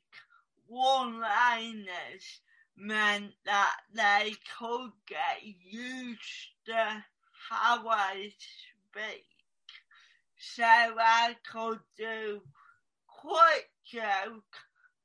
one-liners 0.71 2.41
meant 2.77 3.33
that 3.45 3.77
they 3.93 4.33
could 4.57 4.93
get 5.09 5.43
used 5.43 6.51
to 6.67 7.05
how 7.51 7.89
I 7.89 8.31
speak. 8.39 9.27
So 10.39 10.63
I 10.65 11.35
could 11.53 11.81
do 11.99 12.41
quick 13.09 13.69
joke, 13.85 14.57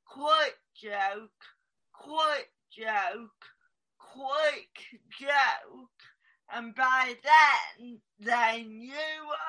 quick 0.04 0.56
joke, 0.80 1.44
quick 1.92 2.50
joke, 2.70 3.44
quick 3.98 5.00
joke. 5.18 5.98
And 6.54 6.76
by 6.76 7.16
then, 7.24 7.98
they 8.20 8.62
knew 8.62 8.94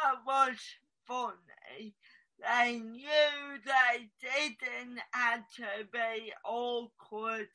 I 0.04 0.16
was 0.26 0.58
funny 1.06 1.94
they 2.40 2.80
knew 2.80 3.58
they 3.66 4.10
didn't 4.22 5.00
have 5.12 5.44
to 5.56 5.86
be 5.92 6.34
awkward 6.46 7.50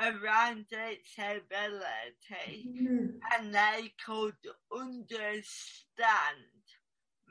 around 0.00 0.66
its 0.70 1.16
ability 1.18 2.66
Mm-hmm. 2.66 3.06
and 3.32 3.54
they 3.54 3.92
could 4.04 4.34
understand 4.72 5.44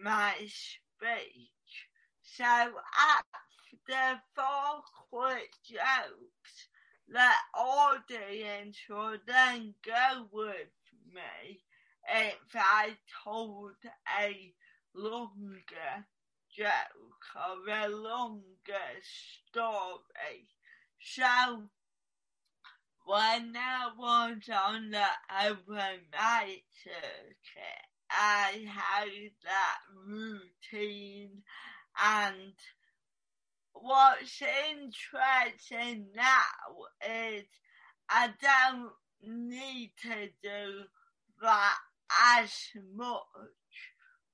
my 0.02 0.34
speech. 0.46 1.88
So 2.24 2.44
after 2.44 4.22
four 4.36 4.82
quick 5.10 5.52
jokes, 5.64 6.68
the 7.08 7.32
audience 7.58 8.78
would 8.90 9.22
then 9.28 9.74
go 9.86 10.28
with 10.32 10.70
me 11.14 11.62
if 12.08 12.36
I 12.56 12.98
told 13.24 13.76
a 14.20 14.54
longer 14.96 16.06
joke 16.56 17.26
or 17.36 17.74
a 17.74 17.88
longer 17.88 19.02
story. 19.50 20.48
So 21.00 21.70
when 23.06 23.56
I 23.56 23.90
was 23.98 24.50
on 24.54 24.92
the 24.92 25.06
open 25.48 26.00
mic 26.12 26.64
circuit, 26.84 27.86
I 28.12 28.66
had 28.68 29.32
that 29.44 29.80
routine 30.06 31.44
and 32.02 32.54
what's 33.74 34.42
interesting 34.42 36.08
now 36.16 36.88
is 37.08 37.46
I 38.10 38.30
don't 38.42 38.92
need 39.22 39.92
to 40.04 40.30
do 40.42 40.84
that 41.42 41.78
as 42.36 42.52
much 42.96 43.22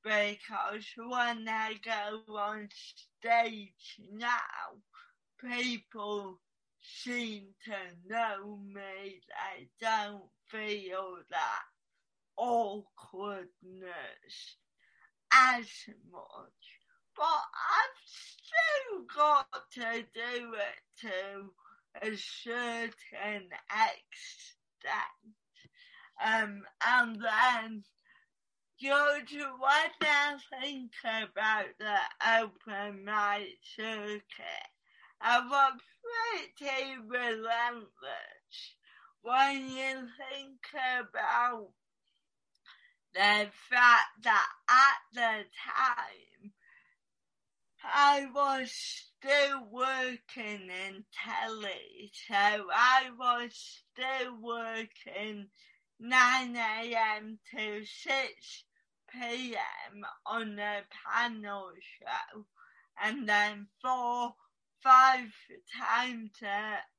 because 0.05 0.85
when 0.97 1.49
I 1.49 1.73
go 1.83 2.21
on 2.37 2.69
stage 3.19 3.99
now, 4.13 4.77
people 5.41 6.39
seem 6.79 7.47
to 7.65 7.73
know 8.07 8.59
me. 8.67 9.19
They 9.27 9.67
don't 9.81 10.29
feel 10.47 11.17
that 11.31 11.63
awkwardness 12.37 13.47
as 15.33 15.65
much. 16.11 16.61
But 17.17 17.41
I've 17.73 17.99
still 18.05 19.05
got 19.15 19.47
to 19.73 20.03
do 20.13 20.53
it 20.53 20.81
to 21.01 21.51
a 22.03 22.15
certain 22.17 23.49
extent. 23.71 25.33
Um, 26.23 26.63
and 26.85 27.15
then 27.21 27.83
George, 28.77 29.31
when 29.31 29.89
I 30.01 30.35
think 30.61 30.91
about 31.05 31.67
the 31.79 31.97
open 32.41 33.05
mic 33.05 33.57
circuit, 33.77 34.69
I 35.21 35.39
was 35.39 35.79
pretty 36.59 36.97
relentless 37.07 38.75
when 39.21 39.69
you 39.69 40.09
think 40.19 40.59
about 40.73 41.69
the 43.13 43.49
fact 43.69 44.23
that 44.23 44.47
at 44.67 45.13
the 45.13 45.45
time 45.63 46.51
I 47.81 48.25
was 48.33 48.73
still 48.73 49.69
working 49.71 50.69
in 50.69 51.05
telly, 51.23 52.11
so 52.27 52.35
I 52.35 53.09
was 53.17 53.81
still 53.93 54.35
working 54.41 55.47
9 55.97 56.57
a.m. 56.57 57.39
to 57.55 57.85
6 57.85 58.64
p.m. 59.19 60.05
on 60.25 60.59
a 60.59 60.81
panel 61.07 61.71
show, 61.99 62.45
and 63.01 63.27
then 63.27 63.67
four, 63.81 64.33
five 64.83 65.31
times 65.79 66.31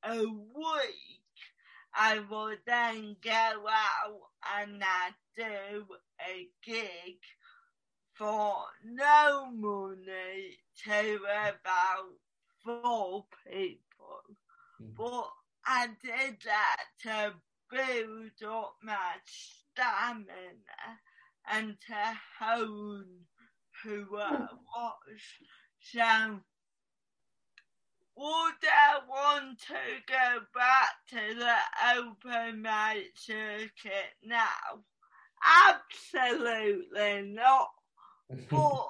a, 0.02 0.24
week, 0.24 1.38
I 1.94 2.18
would 2.18 2.58
then 2.66 3.16
go 3.22 3.30
out 3.30 4.20
and 4.58 4.82
I'd 4.82 5.14
do 5.36 5.86
a 6.20 6.48
gig 6.64 7.18
for 8.14 8.54
no 8.84 9.50
money 9.52 10.58
to 10.84 11.18
about 11.24 12.14
four 12.64 13.26
people. 13.50 14.22
Mm. 14.82 14.94
But 14.96 15.30
I 15.66 15.88
did 16.02 16.38
that 16.44 16.84
to 17.02 17.34
build 17.70 18.52
up 18.52 18.76
my 18.82 19.14
stamina 19.24 20.26
and 21.50 21.76
to 21.86 22.18
hone 22.38 23.26
who 23.82 24.18
I 24.18 24.46
was. 24.74 25.20
So 25.80 26.40
would 28.16 28.54
I 28.64 28.98
want 29.08 29.60
to 29.60 29.74
go 30.06 30.40
back 30.54 30.90
to 31.10 31.34
the 31.38 31.56
open 31.98 32.62
mic 32.62 33.12
circuit 33.16 34.14
now? 34.24 34.84
Absolutely 35.68 37.32
not. 37.32 37.68
but 38.50 38.86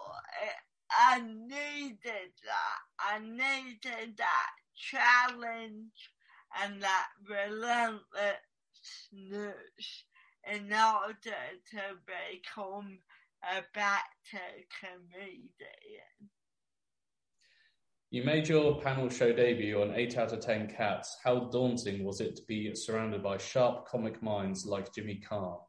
I 0.91 1.21
needed 1.21 2.33
that. 2.45 2.81
I 2.99 3.19
needed 3.19 4.17
that 4.17 4.51
challenge 4.77 6.11
and 6.63 6.83
that 6.83 7.09
relentless 7.29 8.37
in 10.53 10.73
order 10.73 11.15
to 11.71 11.81
become 12.07 12.99
a 13.43 13.63
better 13.75 14.45
comedian. 14.81 16.31
You 18.11 18.23
made 18.23 18.49
your 18.49 18.81
panel 18.81 19.09
show 19.09 19.33
debut 19.33 19.83
on 19.83 19.95
8 19.95 20.17
out 20.19 20.33
of 20.33 20.41
10 20.41 20.69
Cats. 20.69 21.19
How 21.25 21.51
daunting 21.51 22.05
was 22.05 22.21
it 22.21 22.37
to 22.37 22.43
be 22.47 22.75
surrounded 22.75 23.23
by 23.23 23.37
sharp 23.37 23.87
comic 23.89 24.23
minds 24.23 24.65
like 24.65 24.95
Jimmy 24.95 25.17
Carr? 25.17 25.61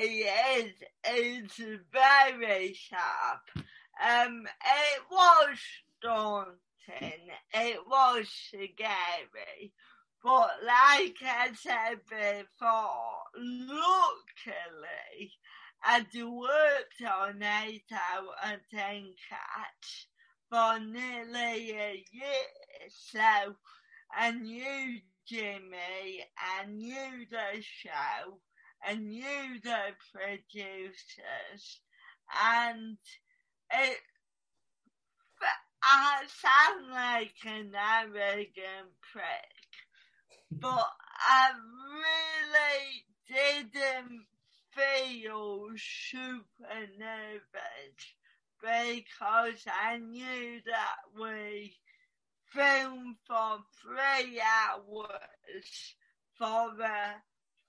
Is. 0.00 0.72
It's 1.04 1.60
very 1.92 2.74
sharp. 2.74 3.64
Um, 4.04 4.46
it 4.46 5.02
was 5.10 5.58
daunting. 6.02 7.30
It 7.54 7.78
was 7.88 8.28
scary. 8.28 9.72
But 10.22 10.50
like 10.66 11.16
I 11.22 11.50
said 11.54 12.00
before, 12.08 13.22
luckily, 13.36 13.78
I'd 15.84 16.06
worked 16.14 17.02
on 17.06 17.42
8 17.42 17.84
out 17.92 18.52
of 18.52 18.60
10 18.70 19.14
Cats 19.28 20.06
for 20.50 20.80
nearly 20.80 21.70
a 21.70 22.04
year. 22.10 22.88
So 22.88 23.56
I 24.12 24.32
knew 24.32 25.00
Jimmy, 25.26 26.24
I 26.36 26.66
knew 26.66 27.26
the 27.30 27.60
show, 27.62 28.40
I 28.84 28.94
knew 28.94 29.60
the 29.62 29.94
producers, 30.12 31.80
and 32.42 32.98
it 33.72 33.98
I 35.82 36.24
sound 36.26 36.90
like 36.90 37.36
an 37.44 37.72
arrogant 37.74 38.90
prick, 39.12 39.57
but 40.50 40.86
I 41.26 41.50
really 41.94 43.04
didn't 43.28 44.26
feel 44.74 45.68
super 45.76 46.88
nervous 46.98 48.14
because 48.60 49.64
I 49.66 49.98
knew 49.98 50.60
that 50.66 50.96
we 51.18 51.76
filmed 52.52 53.16
for 53.26 53.58
three 53.82 54.40
hours 54.40 55.94
for 56.36 56.70
a 56.80 57.22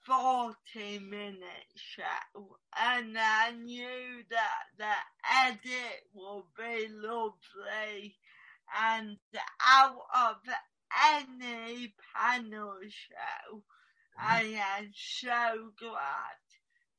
40 0.06 1.00
minute 1.00 1.74
show. 1.76 2.58
And 2.78 3.18
I 3.18 3.52
knew 3.52 4.24
that 4.30 4.64
the 4.78 5.48
edit 5.48 6.04
would 6.14 6.46
be 6.58 6.88
lovely 6.90 8.16
and 8.82 9.18
out 9.68 9.98
of 10.16 10.36
any 11.14 11.94
panel 12.16 12.78
show 12.90 13.58
mm-hmm. 13.58 14.26
I 14.28 14.42
am 14.80 14.92
so 14.94 15.72
glad 15.80 16.40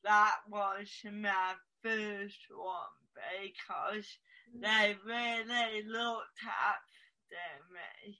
that 0.05 0.37
was 0.49 0.89
my 1.05 1.55
first 1.83 2.47
one 2.51 2.97
because 3.43 4.07
they 4.55 4.97
really 5.05 5.83
looked 5.87 6.41
after 6.45 7.65
me 7.73 8.19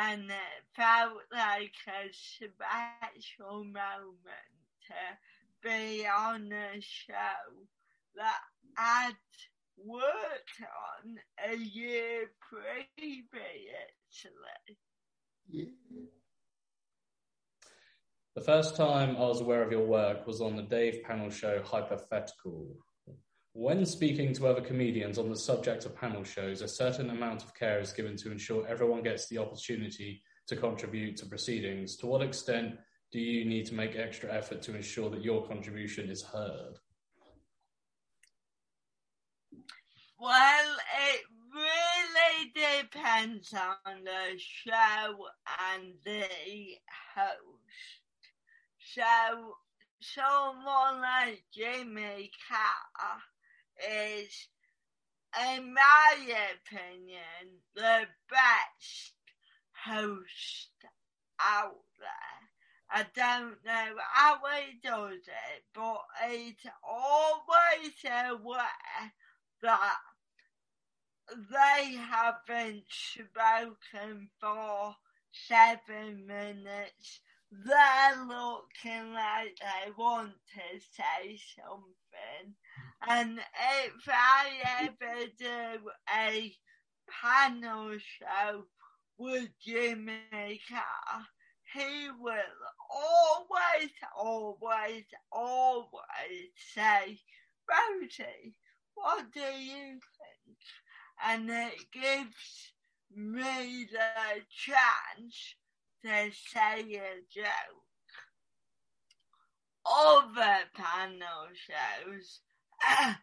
and 0.00 0.30
it 0.30 0.64
felt 0.74 1.22
like 1.32 1.72
a 1.88 2.10
special 2.12 3.64
moment 3.64 4.52
to 4.86 5.68
be 5.68 6.06
on 6.06 6.52
a 6.52 6.80
show 6.80 7.66
that 8.16 8.40
I'd 8.76 9.14
worked 9.76 10.62
on 11.04 11.18
a 11.50 11.56
year 11.56 12.30
previously. 12.40 13.38
The 18.34 18.40
first 18.44 18.76
time 18.76 19.16
I 19.16 19.20
was 19.20 19.40
aware 19.40 19.62
of 19.62 19.70
your 19.70 19.86
work 19.86 20.26
was 20.26 20.40
on 20.40 20.56
the 20.56 20.62
Dave 20.62 21.02
panel 21.02 21.30
show 21.30 21.62
Hypothetical, 21.62 22.76
when 23.54 23.84
speaking 23.84 24.32
to 24.34 24.46
other 24.46 24.62
comedians 24.62 25.18
on 25.18 25.28
the 25.28 25.36
subject 25.36 25.84
of 25.84 25.94
panel 25.94 26.24
shows, 26.24 26.62
a 26.62 26.68
certain 26.68 27.10
amount 27.10 27.44
of 27.44 27.54
care 27.54 27.80
is 27.80 27.92
given 27.92 28.16
to 28.16 28.32
ensure 28.32 28.66
everyone 28.66 29.02
gets 29.02 29.28
the 29.28 29.36
opportunity 29.36 30.22
to 30.46 30.56
contribute 30.56 31.18
to 31.18 31.26
proceedings. 31.26 31.96
To 31.98 32.06
what 32.06 32.22
extent 32.22 32.78
do 33.12 33.20
you 33.20 33.44
need 33.44 33.66
to 33.66 33.74
make 33.74 33.94
extra 33.94 34.32
effort 34.32 34.62
to 34.62 34.74
ensure 34.74 35.10
that 35.10 35.22
your 35.22 35.46
contribution 35.46 36.08
is 36.08 36.22
heard? 36.22 36.78
Well, 40.18 40.76
it 41.12 41.20
really 41.54 41.91
depends 42.54 43.54
on 43.54 44.04
the 44.04 44.38
show 44.38 45.26
and 45.70 45.94
the 46.04 46.24
host. 47.14 48.10
So, 48.94 49.56
someone 50.00 51.00
like 51.00 51.44
Jimmy 51.52 52.30
Carr 52.48 53.20
is, 53.90 54.48
in 55.56 55.74
my 55.74 56.16
opinion, 56.54 57.60
the 57.74 58.06
best 58.30 59.14
host 59.86 60.70
out 61.40 61.80
there. 61.98 62.48
I 62.94 63.06
don't 63.14 63.64
know 63.64 63.94
how 64.12 64.38
he 64.54 64.78
does 64.82 65.14
it, 65.26 65.64
but 65.74 66.02
he's 66.28 66.54
always 66.84 67.94
aware 68.04 69.12
that 69.62 69.96
they 71.50 71.94
haven't 71.94 72.84
spoken 72.88 74.28
for 74.40 74.96
seven 75.32 76.26
minutes 76.26 77.20
they're 77.52 78.24
looking 78.26 79.12
like 79.12 79.56
they 79.60 79.90
want 79.96 80.32
to 80.54 80.80
say 80.80 81.38
something. 81.54 82.54
And 83.06 83.38
if 83.38 84.08
I 84.08 84.84
ever 84.84 85.26
do 85.38 85.90
a 86.08 86.54
panel 87.22 87.98
show 87.98 88.64
with 89.18 89.48
Jimmy 89.60 90.60
Carr, 90.68 91.26
he 91.74 92.08
will 92.18 92.34
always, 92.90 93.90
always, 94.16 95.04
always 95.30 96.48
say, 96.74 97.18
Rosie, 97.68 98.56
what 98.94 99.30
do 99.32 99.40
you 99.40 99.98
think? 100.00 100.58
And 101.24 101.48
it 101.48 101.90
gives 101.92 102.72
me 103.14 103.86
the 103.90 104.42
chance 104.50 105.54
to 106.04 106.30
say 106.32 106.94
a 106.96 107.22
joke. 107.32 107.46
Other 109.84 110.58
panel 110.74 111.48
shows, 111.54 112.40
uh, 112.86 113.14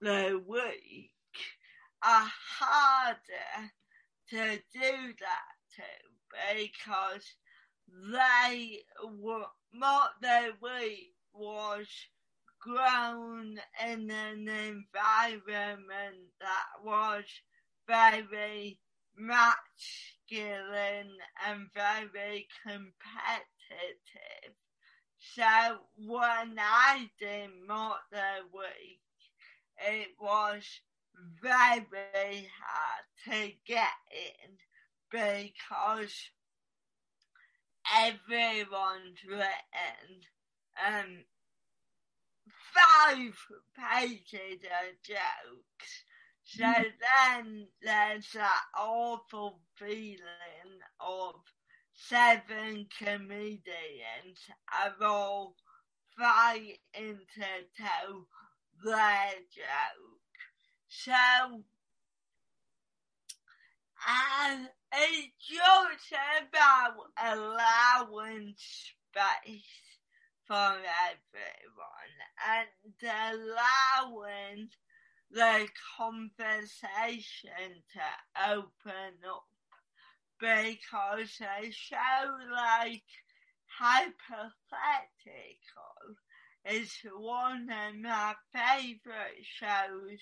the 0.00 0.42
Week, 0.46 1.10
are 2.02 2.30
harder 2.58 3.72
to 4.30 4.56
do 4.72 5.14
that 5.20 5.56
to 5.76 5.82
because 6.54 7.34
they 8.12 8.84
were 9.18 9.46
Mock 9.72 10.12
the 10.20 10.52
Week 10.62 11.14
was 11.32 11.86
grown 12.60 13.58
in 13.84 14.10
an 14.10 14.48
environment 14.48 16.16
that 16.40 16.84
was 16.84 17.24
very 17.86 18.78
masculine 19.16 19.56
and 21.46 21.68
very 21.74 22.46
competitive. 22.62 24.54
So 25.18 25.78
when 25.96 26.58
I 26.58 27.10
did 27.18 27.50
Mock 27.66 28.02
the 28.10 28.44
Week, 28.52 29.00
it 29.78 30.08
was 30.20 30.80
very 31.42 32.50
hard 32.60 33.04
to 33.24 33.52
get 33.66 33.88
in 34.12 34.58
because 35.10 36.30
everyone's 37.96 39.24
written 39.26 40.20
um, 40.86 41.24
five 42.78 43.34
pages 43.76 44.62
of 44.64 45.02
jokes. 45.02 46.04
So 46.44 46.64
hmm. 46.64 46.82
then 47.34 47.66
there's 47.82 48.30
that 48.32 48.62
awful 48.76 49.60
feeling 49.76 50.18
of 51.00 51.34
seven 51.94 52.86
comedians 52.98 54.38
are 54.72 55.06
all 55.06 55.54
fighting 56.16 56.78
to 57.34 57.46
tell 57.76 58.26
their 58.84 59.32
joke. 59.54 60.38
So, 60.88 61.62
and 64.08 64.68
it's 64.94 65.32
just 65.38 66.12
about 66.48 66.94
allowing 67.22 68.54
space 68.56 69.97
for 70.48 70.72
everyone 71.12 72.14
and 72.48 72.68
allowing 73.04 74.70
the 75.30 75.68
conversation 75.98 77.84
to 77.92 78.50
open 78.50 79.14
up 79.28 79.44
because 80.40 81.40
a 81.42 81.70
show 81.70 82.38
like 82.52 83.04
Hypothetical 83.78 84.48
is 86.64 86.92
one 87.16 87.68
of 87.70 87.94
my 88.00 88.34
favourite 88.52 89.44
shows 89.44 90.20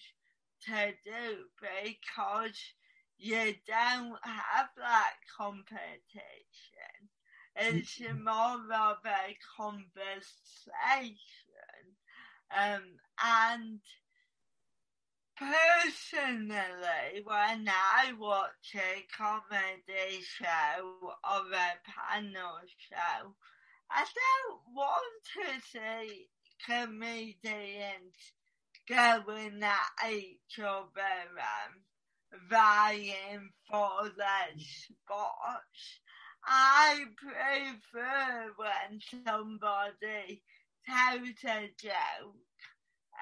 to 0.66 0.92
do 1.04 1.46
because 1.60 2.58
you 3.18 3.54
don't 3.66 4.18
have 4.22 4.68
that 4.76 5.14
competition. 5.38 6.95
It's 7.58 8.00
more 8.00 8.60
of 8.72 8.98
a 9.04 9.36
conversation. 9.56 11.16
Um, 12.56 12.82
and 13.22 13.80
personally, 15.36 17.22
when 17.24 17.68
I 17.68 18.12
watch 18.18 18.74
a 18.74 19.04
comedy 19.16 20.20
show 20.22 20.98
or 21.02 21.52
a 21.52 21.80
panel 22.12 22.60
show, 22.76 23.34
I 23.90 24.04
don't 24.04 24.74
want 24.74 25.24
to 25.34 25.60
see 25.70 26.28
comedians 26.66 28.14
going 28.88 29.62
at 29.62 30.10
each 30.10 30.58
other 30.58 30.84
um, 31.38 31.82
vying 32.48 33.50
for 33.70 34.10
their 34.16 34.58
spots. 34.58 36.00
I 36.46 37.04
prefer 37.16 38.52
when 38.56 39.00
somebody 39.26 40.42
tells 40.86 41.44
a 41.44 41.70
joke 41.76 42.36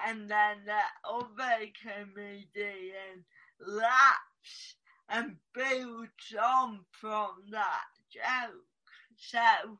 and 0.05 0.29
then 0.29 0.57
the 0.65 1.09
other 1.09 1.65
comedian 1.81 3.25
laughs 3.59 4.75
and 5.09 5.37
builds 5.53 6.35
on 6.41 6.81
from 6.91 7.31
that 7.51 7.85
joke. 8.11 8.65
So 9.17 9.79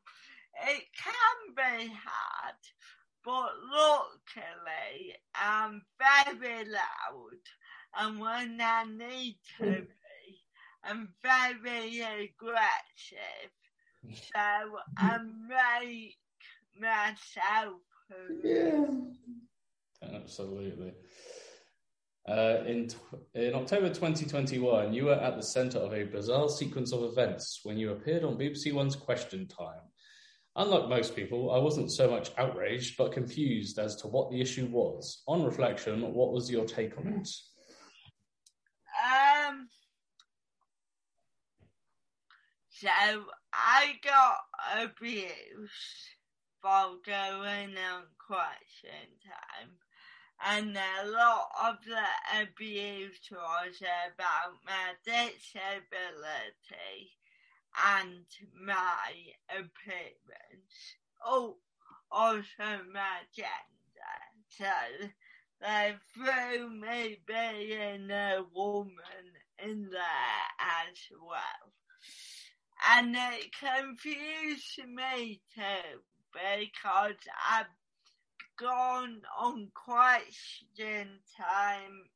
it 0.66 0.84
can 0.96 1.54
be 1.54 1.92
hard, 1.92 2.56
but 3.24 3.52
luckily 3.72 5.14
I'm 5.34 5.82
very 5.98 6.64
loud 6.64 7.40
and 7.98 8.20
when 8.20 8.60
I 8.60 8.84
need 8.84 9.38
to 9.58 9.64
hmm. 9.64 9.95
Be, 10.86 10.92
I'm 10.92 11.08
very 11.22 12.00
aggressive. 12.00 13.50
So 14.12 14.40
I 14.98 15.18
make 15.48 16.16
myself 16.78 17.80
yeah. 18.42 18.86
Absolutely. 20.02 20.92
Uh, 22.28 22.62
in 22.66 22.88
in 23.34 23.54
October 23.54 23.88
2021, 23.88 24.92
you 24.92 25.06
were 25.06 25.14
at 25.14 25.36
the 25.36 25.42
centre 25.42 25.78
of 25.78 25.92
a 25.92 26.04
bizarre 26.04 26.48
sequence 26.48 26.92
of 26.92 27.04
events 27.04 27.60
when 27.62 27.78
you 27.78 27.92
appeared 27.92 28.24
on 28.24 28.36
BBC 28.36 28.72
One's 28.72 28.96
Question 28.96 29.46
Time. 29.46 29.80
Unlike 30.56 30.88
most 30.88 31.14
people, 31.14 31.52
I 31.52 31.58
wasn't 31.58 31.92
so 31.92 32.10
much 32.10 32.30
outraged 32.38 32.96
but 32.96 33.12
confused 33.12 33.78
as 33.78 33.94
to 33.96 34.08
what 34.08 34.30
the 34.30 34.40
issue 34.40 34.66
was. 34.66 35.22
On 35.28 35.44
reflection, 35.44 36.00
what 36.14 36.32
was 36.32 36.50
your 36.50 36.64
take 36.64 36.96
on 36.98 37.08
it? 37.08 37.28
Um, 39.04 39.68
so 42.80 42.88
I 43.54 43.94
got 44.04 44.38
abused 44.82 45.70
for 46.60 46.96
going 47.06 47.74
on 47.78 48.04
question 48.18 49.16
time, 49.24 49.70
and 50.44 50.76
a 50.76 51.10
lot 51.10 51.48
of 51.68 51.76
the 51.86 52.42
abuse 52.42 53.18
was 53.30 53.80
about 53.80 54.58
my 54.66 54.94
disability 55.04 55.56
and 57.96 58.26
my 58.62 59.12
appearance. 59.48 60.96
Oh, 61.24 61.56
also 62.10 62.82
my 62.92 63.24
gender. 63.34 63.56
So 64.48 65.08
they 65.62 65.94
threw 66.12 66.68
me 66.68 67.20
being 67.26 68.10
a 68.10 68.44
woman 68.54 68.92
in 69.64 69.88
there 69.90 70.50
as 70.60 70.98
well. 71.22 71.75
And 72.84 73.16
it 73.16 73.52
confused 73.58 74.78
me 74.86 75.40
too 75.54 76.00
because 76.32 77.16
I've 77.50 77.66
gone 78.58 79.22
on 79.38 79.68
question 79.74 81.20
time 81.36 82.10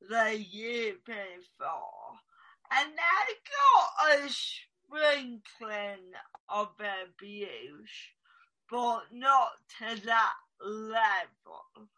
the 0.00 0.38
year 0.38 0.94
before 1.04 2.18
and 2.70 2.92
I 2.98 3.34
got 3.48 4.24
a 4.24 4.28
sprinkling 4.28 6.12
of 6.48 6.68
abuse, 6.78 7.90
but 8.70 9.04
not 9.12 9.52
to 9.78 10.04
that 10.04 10.34
level. 10.60 11.88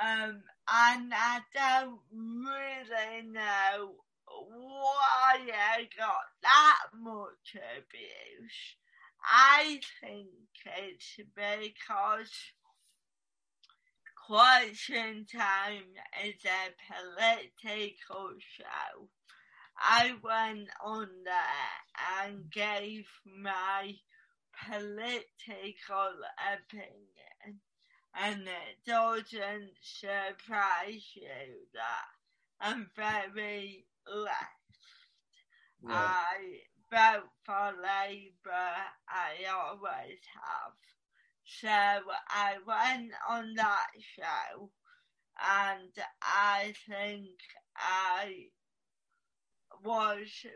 Um, 0.00 0.42
and 0.72 1.12
I 1.12 1.40
don't 1.52 2.00
really 2.12 3.26
know 3.28 3.94
why 4.48 5.38
I 5.76 5.88
got 5.96 6.26
that 6.42 6.78
much 6.98 7.56
abuse. 7.78 8.76
I 9.24 9.80
think 10.00 10.28
it's 10.64 11.16
because 11.34 12.30
Question 14.26 15.26
Time 15.30 15.94
is 16.24 16.44
a 16.44 16.72
political 16.88 18.30
show. 18.56 19.08
I 19.76 20.14
went 20.22 20.68
on 20.84 21.08
there 21.24 22.20
and 22.20 22.50
gave 22.50 23.06
my 23.26 23.94
political 24.68 26.12
opinion, 26.54 27.60
and 28.14 28.42
it 28.42 28.84
doesn't 28.86 29.72
surprise 29.82 31.10
you 31.14 31.66
that 31.74 32.06
I'm 32.60 32.90
very 32.94 33.86
left. 34.06 34.78
Yeah. 35.86 35.94
I 35.94 36.60
vote 36.90 37.30
for 37.44 37.72
Labour, 37.82 38.76
I 39.08 39.44
always 39.52 40.18
have. 40.34 40.74
So 41.44 41.68
I 41.68 42.56
went 42.66 43.12
on 43.28 43.54
that 43.56 43.88
show 44.16 44.70
and 45.40 45.92
I 46.22 46.74
think 46.88 47.28
I 47.76 48.46
was 49.84 50.46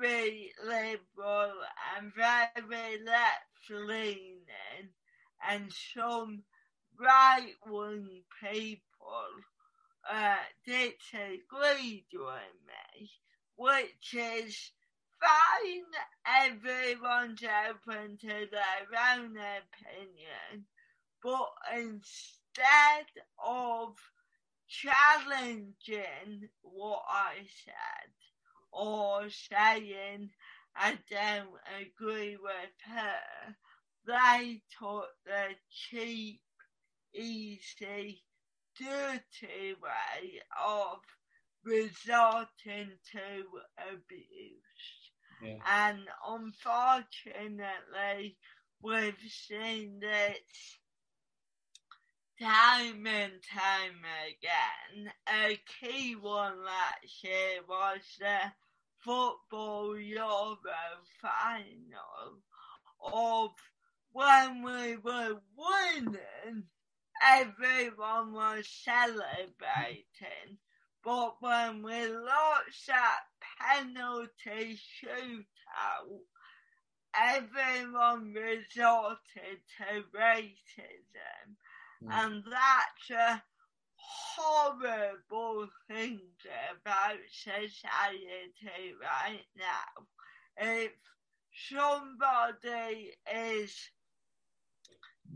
very 0.00 0.52
liberal 0.64 1.52
and 1.96 2.12
very 2.14 2.98
left 3.04 3.70
leaning, 3.70 4.92
and 5.48 5.72
some 5.94 6.42
right 6.98 7.54
wing 7.66 8.22
people 8.40 9.28
uh, 10.10 10.36
disagreed 10.64 12.04
with 12.12 12.58
me, 12.66 13.10
which 13.56 14.14
is 14.14 14.70
fine. 15.20 16.50
Everyone's 16.50 17.42
open 17.42 18.18
to 18.18 18.46
their 18.50 19.16
own 19.16 19.36
opinion, 19.36 20.66
but 21.22 21.48
instead 21.74 23.06
of 23.44 23.94
challenging 24.68 26.48
what 26.62 27.02
I 27.08 27.34
said 27.64 28.12
or 28.70 29.28
saying 29.30 30.30
I 30.76 30.98
don't 31.10 31.48
agree 31.80 32.36
with 32.36 32.74
her, 32.86 33.56
they 34.06 34.60
took 34.78 35.08
the 35.24 35.54
cheap, 35.70 36.40
easy, 37.12 38.22
dirty 38.78 39.74
way 39.74 40.40
of 40.66 40.98
resorting 41.64 42.98
to 43.12 43.44
abuse. 43.90 45.12
Yeah. 45.42 45.58
And 45.66 46.08
unfortunately, 46.26 48.38
we've 48.82 49.14
seen 49.28 50.00
this 50.00 50.78
time 52.40 53.06
and 53.06 53.32
time 53.52 54.00
again. 54.26 55.12
A 55.28 55.60
key 55.80 56.14
one 56.14 56.64
last 56.64 57.24
year 57.24 57.62
was 57.68 58.00
the 58.18 58.52
football 58.98 59.98
Euro 59.98 60.58
final 61.20 62.42
of 63.00 63.50
when 64.12 64.62
we 64.62 64.96
were 64.96 65.40
winning, 65.56 66.64
everyone 67.24 68.32
was 68.32 68.68
celebrating. 68.84 70.58
But 71.04 71.36
when 71.40 71.82
we 71.82 72.08
lost 72.08 72.86
that 72.88 73.20
penalty 73.60 74.78
shootout, 75.02 76.20
everyone 77.14 78.32
resorted 78.34 79.60
to 79.78 80.02
racism. 80.16 81.56
Mm. 82.04 82.10
And 82.10 82.44
that's 82.44 83.10
a 83.10 83.42
horrible 83.96 85.68
thing 85.88 86.20
about 86.70 87.16
society 87.30 88.94
right 89.00 89.46
now. 89.56 90.06
If 90.56 90.92
somebody 91.68 93.12
is 93.32 93.90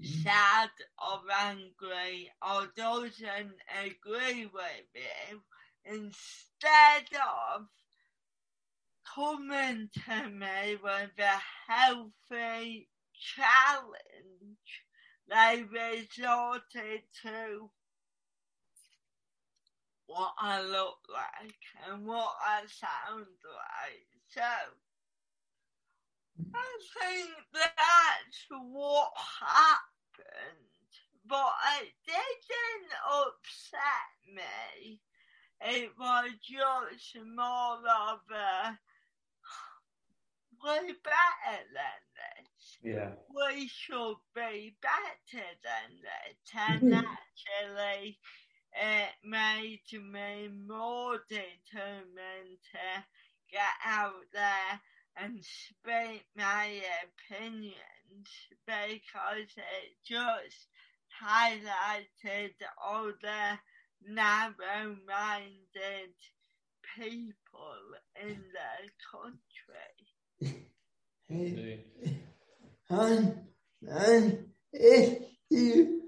sad 0.00 0.70
or 0.98 1.20
angry 1.30 2.30
or 2.40 2.68
doesn't 2.76 3.56
agree 3.84 4.46
with 4.46 4.86
you, 4.94 5.40
instead 5.84 7.06
of 7.14 7.66
coming 9.14 9.88
to 10.06 10.28
me 10.30 10.76
with 10.82 11.10
a 11.18 11.72
healthy 11.72 12.88
challenge, 13.14 14.58
they 15.28 15.62
resorted 15.62 17.02
to 17.22 17.70
what 20.06 20.34
I 20.38 20.62
look 20.62 20.98
like 21.12 21.54
and 21.88 22.06
what 22.06 22.34
I 22.44 22.62
sound 22.66 23.26
like. 23.44 24.06
So 24.28 24.42
I 26.54 26.78
think 27.00 27.30
that's 27.52 28.46
what 28.50 29.12
happened, 29.40 30.68
but 31.26 31.52
it 31.78 31.92
didn't 32.06 32.92
upset 33.06 34.34
me. 34.34 35.00
It 35.64 35.90
was 35.98 36.30
just 36.42 37.16
more 37.24 37.76
of 37.76 38.20
a 38.34 38.78
we're 40.62 40.94
better 41.02 41.58
than 41.74 42.02
this 42.14 42.78
Yeah. 42.82 43.10
we 43.34 43.68
should 43.68 44.16
be 44.34 44.76
better 44.80 45.46
than 45.62 45.90
this. 46.00 46.54
And 46.54 46.80
hmm. 46.80 46.94
actually, 46.94 48.18
it 48.74 49.10
made 49.24 49.80
me 49.92 50.48
more 50.66 51.18
determined 51.28 52.58
to 52.72 53.04
get 53.50 53.74
out 53.84 54.24
there 54.32 54.80
and 55.16 55.38
speak 55.44 56.24
my 56.36 56.80
opinions 57.04 58.28
because 58.66 59.50
it 59.56 59.96
just 60.04 60.68
highlighted 61.22 62.52
all 62.82 63.12
the 63.20 63.58
narrow 64.08 64.96
minded 65.06 66.14
people 66.96 67.82
in 68.20 68.38
the 68.52 68.90
country. 69.10 69.38
And, 72.88 73.34
and 73.88 74.46
if 74.72 75.22
you 75.50 76.02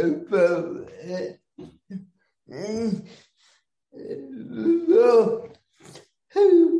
about 0.00 0.90
it, 1.02 1.40
and 2.48 3.08
who 6.32 6.79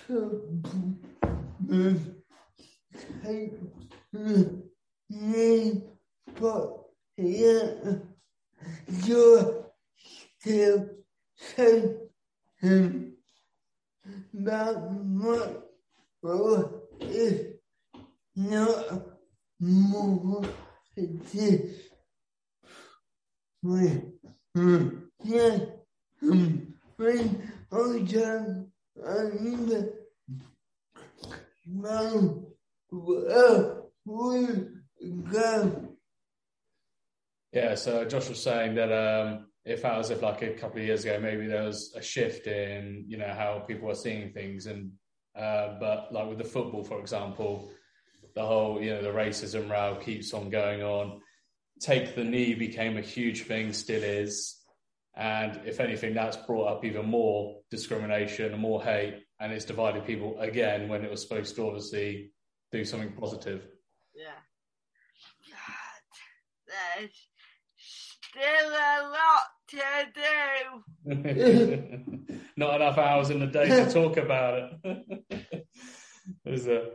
but 6.39 6.83
yeah 7.17 7.67
you're 9.05 9.65
still 10.39 10.89
saying 11.35 13.13
that 14.33 14.91
much 15.05 15.49
not 18.35 19.01
more 19.59 20.45
Yeah, 37.53 37.75
so 37.75 38.05
Josh 38.05 38.29
was 38.29 38.41
saying 38.41 38.75
that 38.75 38.91
um, 38.91 39.47
it 39.65 39.79
felt 39.79 39.99
as 39.99 40.09
if 40.09 40.21
like 40.21 40.41
a 40.41 40.53
couple 40.53 40.79
of 40.79 40.85
years 40.85 41.03
ago, 41.03 41.19
maybe 41.19 41.47
there 41.47 41.63
was 41.63 41.93
a 41.95 42.01
shift 42.01 42.47
in 42.47 43.05
you 43.07 43.17
know 43.17 43.33
how 43.33 43.59
people 43.67 43.89
are 43.89 43.95
seeing 43.95 44.31
things, 44.31 44.65
and 44.65 44.91
uh, 45.37 45.75
but 45.79 46.13
like 46.13 46.29
with 46.29 46.37
the 46.37 46.43
football, 46.43 46.83
for 46.83 46.99
example, 46.99 47.69
the 48.35 48.45
whole 48.45 48.81
you 48.81 48.91
know 48.91 49.01
the 49.01 49.09
racism 49.09 49.69
row 49.69 49.97
keeps 50.01 50.33
on 50.33 50.49
going 50.49 50.81
on. 50.81 51.19
Take 51.79 52.15
the 52.15 52.23
knee 52.23 52.53
became 52.53 52.97
a 52.97 53.01
huge 53.01 53.43
thing, 53.43 53.73
still 53.73 54.03
is. 54.03 54.57
And 55.15 55.59
if 55.65 55.79
anything, 55.79 56.13
that's 56.13 56.37
brought 56.37 56.67
up 56.67 56.85
even 56.85 57.05
more 57.05 57.59
discrimination 57.69 58.53
and 58.53 58.61
more 58.61 58.81
hate, 58.81 59.23
and 59.41 59.51
it's 59.51 59.65
divided 59.65 60.05
people 60.05 60.39
again 60.39 60.87
when 60.87 61.03
it 61.03 61.09
was 61.09 61.23
supposed 61.23 61.55
to 61.55 61.65
obviously 61.65 62.31
do 62.71 62.85
something 62.85 63.11
positive. 63.13 63.67
Yeah. 64.15 64.27
God, 65.49 66.03
there's 66.67 67.27
still 67.75 68.69
a 68.69 69.09
lot 69.09 69.47
to 69.69 69.81
do. 71.05 72.35
Not 72.57 72.75
enough 72.75 72.97
hours 72.99 73.31
in 73.31 73.39
the 73.39 73.47
day 73.47 73.67
to 73.67 73.91
talk 73.91 74.17
about 74.17 74.73
it. 74.83 75.25
Is 76.45 76.65
there? 76.65 76.89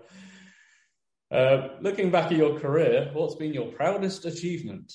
Uh, 1.30 1.68
looking 1.80 2.12
back 2.12 2.30
at 2.30 2.38
your 2.38 2.60
career, 2.60 3.10
what's 3.12 3.34
been 3.34 3.52
your 3.52 3.72
proudest 3.72 4.24
achievement? 4.24 4.92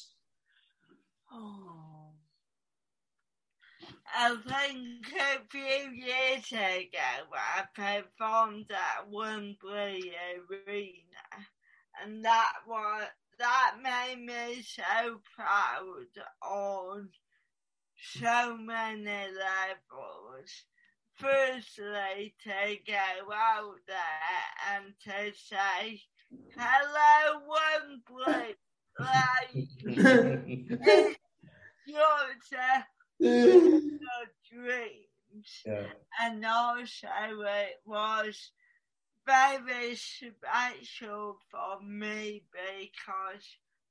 I 4.14 4.36
think 4.36 5.14
a 5.14 5.39
few 5.49 5.91
years 5.91 6.51
ago 6.51 7.28
I 7.34 7.64
performed 7.74 8.72
at 8.72 9.09
Wembley 9.09 10.14
Arena 10.49 11.47
and 12.03 12.24
that 12.26 12.53
was 12.68 13.07
that 13.39 13.78
made 13.82 14.24
me 14.24 14.62
so 14.62 15.20
proud 15.36 16.05
on 16.43 17.09
so 18.01 18.57
many 18.57 19.03
levels. 19.03 20.66
Firstly, 21.16 22.34
to 22.43 22.78
go 22.88 23.34
out 23.34 23.76
there 23.88 24.76
and 24.76 24.93
to 25.03 25.32
say, 25.38 26.01
hello, 26.57 27.41
Wembley. 27.47 28.55
Like, 28.99 29.51
it's 31.88 32.49
such 32.49 32.86
dreams. 34.51 35.61
Yeah. 35.65 35.88
And 36.22 36.45
also 36.45 37.07
it 37.07 37.80
was 37.86 38.51
very 39.26 39.95
special 39.95 41.38
for 41.49 41.82
me 41.84 42.43
because 42.51 43.45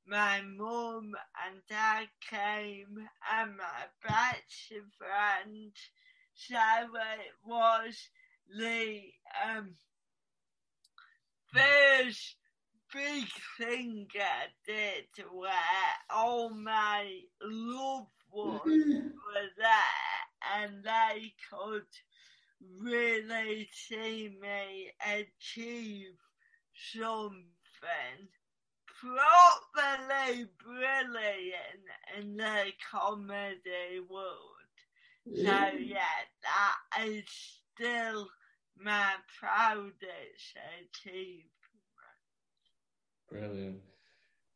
my 0.07 0.41
mum 0.43 1.13
and 1.47 1.61
dad 1.69 2.09
came 2.29 3.09
and 3.33 3.57
my 3.57 3.87
best 4.03 4.73
friend. 4.99 5.73
So 6.35 6.57
it 6.57 7.35
was 7.47 8.09
the 8.59 9.03
um, 9.47 9.75
first 11.53 12.37
big 12.93 13.29
thing 13.59 14.09
I 14.17 14.47
did 14.67 15.25
where 15.33 15.51
all 16.13 16.51
my 16.51 17.21
loved 17.43 18.09
ones 18.33 18.65
were 18.65 19.51
there 19.59 20.63
and 20.63 20.83
they 20.85 21.33
could 21.51 21.87
really 22.81 23.69
see 23.73 24.37
me 24.41 24.91
achieve 25.05 26.17
something 26.93 28.29
properly 29.01 30.47
brilliant 30.63 31.85
in 32.19 32.37
the 32.37 32.73
comedy 32.91 34.01
world. 34.09 34.27
So 35.27 35.79
yeah, 35.79 36.01
that 36.43 37.05
is 37.07 37.25
still 37.75 38.29
my 38.77 39.13
proudest 39.39 40.57
achievement. 40.81 41.47
Brilliant. 43.31 43.81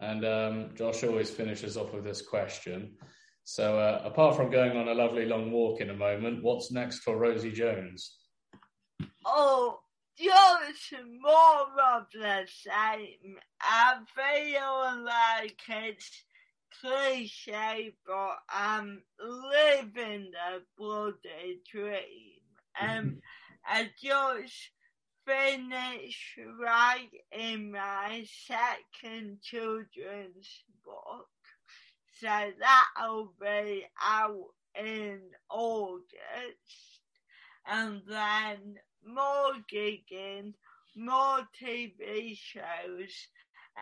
And 0.01 0.25
um, 0.25 0.70
Josh 0.75 1.05
always 1.05 1.31
finishes 1.31 1.77
off 1.77 1.93
with 1.95 2.05
this 2.05 2.20
question. 2.20 2.97
So, 3.45 3.78
uh, 3.78 4.01
apart 4.05 4.36
from 4.36 4.51
going 4.51 4.76
on 4.76 4.88
a 4.88 4.95
lovely 4.95 5.26
long 5.26 5.53
walk 5.53 5.80
in 5.80 5.90
a 5.90 5.95
moment, 5.95 6.42
what's 6.42 6.72
next 6.72 7.01
for 7.01 7.18
Rosie 7.18 7.53
Jones? 7.53 8.16
Oh, 9.26 9.80
just 10.16 10.95
more 11.20 11.66
of 11.95 12.07
the 12.12 12.47
same. 12.47 13.36
I 13.61 13.97
feel 14.14 15.05
like 15.05 15.61
it's 15.68 16.24
cliche, 16.80 17.95
but 18.07 18.36
I'm 18.49 19.03
living 19.20 20.30
the 20.32 20.62
bloody 20.78 21.61
dream. 21.70 22.40
Um, 22.80 23.20
I 23.66 23.90
just 24.03 24.70
finished 25.26 26.38
writing 26.61 27.72
my 27.72 28.26
second 28.47 29.38
children's 29.42 30.64
book. 30.84 31.28
So 32.21 32.29
that'll 32.29 33.33
be 33.41 33.85
out 34.03 34.47
in 34.79 35.21
August. 35.51 37.01
And 37.67 38.03
then 38.07 38.77
more 39.07 39.53
gigging, 39.73 40.55
more 40.97 41.41
TV 41.61 42.37
shows, 42.37 43.29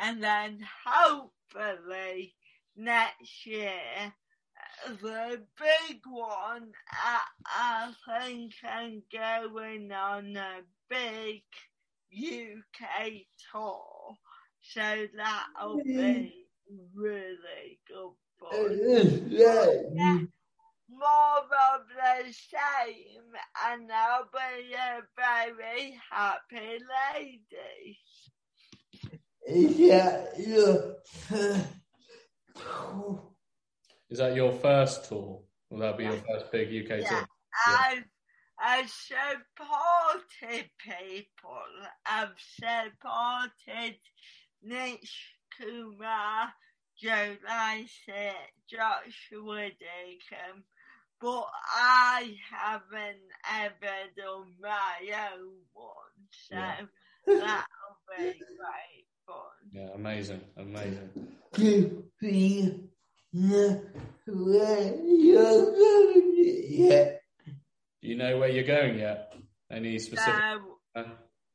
and 0.00 0.22
then 0.22 0.60
hopefully 0.86 2.34
next 2.76 3.46
year, 3.46 4.12
the 4.86 5.42
big 5.58 6.00
one, 6.06 6.72
I, 6.90 7.20
I 7.44 7.92
think 8.08 8.52
I'm 8.64 9.02
going 9.12 9.92
on 9.92 10.36
a 10.36 10.60
big 10.88 11.42
UK 12.14 13.26
tour. 13.50 14.16
So 14.60 15.06
that'll 15.16 15.82
be 15.84 15.92
mm. 15.92 16.32
really 16.94 17.80
good 17.88 18.12
fun. 18.50 19.26
Yeah, 19.28 20.18
more 20.88 21.38
of 21.38 21.86
the 21.88 22.32
same, 22.32 23.32
and 23.66 23.90
I'll 23.90 24.28
be 24.32 24.74
a 24.74 25.02
very 25.16 25.98
happy 26.10 26.78
lady. 27.16 27.98
Yeah, 29.48 30.26
yeah. 30.38 30.76
Is 34.10 34.18
that 34.18 34.34
your 34.34 34.52
first 34.52 35.08
tour? 35.08 35.40
Will 35.70 35.78
that 35.78 35.96
be 35.96 36.04
your 36.04 36.18
first 36.18 36.52
big 36.52 36.68
UK 36.68 36.98
Yeah. 37.00 37.08
tour? 37.08 37.26
I've, 37.66 38.04
I've 38.58 38.90
supported 38.90 40.70
people. 40.78 41.62
I've 42.06 42.36
supported 42.38 43.98
Nish 44.62 45.34
Kumar, 45.58 46.52
Joe 47.02 47.36
Lycett, 47.48 48.36
Joshua 48.70 49.68
Deacon, 49.70 50.62
but 51.20 51.46
I 51.74 52.34
haven't 52.48 53.26
ever 53.52 53.96
done 54.16 54.54
my 54.60 55.28
own 55.34 55.54
one, 55.72 56.28
so 56.30 56.54
Yeah. 56.54 56.86
that'll 57.26 57.98
be 58.16 58.38
great 58.38 59.06
fun. 59.26 59.36
Yeah, 59.72 59.88
amazing, 59.94 60.42
amazing. 60.56 61.10
to 61.54 62.04
be 62.20 62.88
where 64.26 64.94
you're 65.04 65.72
going. 65.72 66.32
Yeah. 66.68 67.04
Do 68.00 68.08
you 68.08 68.16
know 68.16 68.38
where 68.38 68.48
you're 68.48 68.64
going 68.64 68.98
yet? 69.00 69.34
Any 69.70 69.98
specific? 69.98 70.34
So 70.34 71.00
uh, 71.00 71.04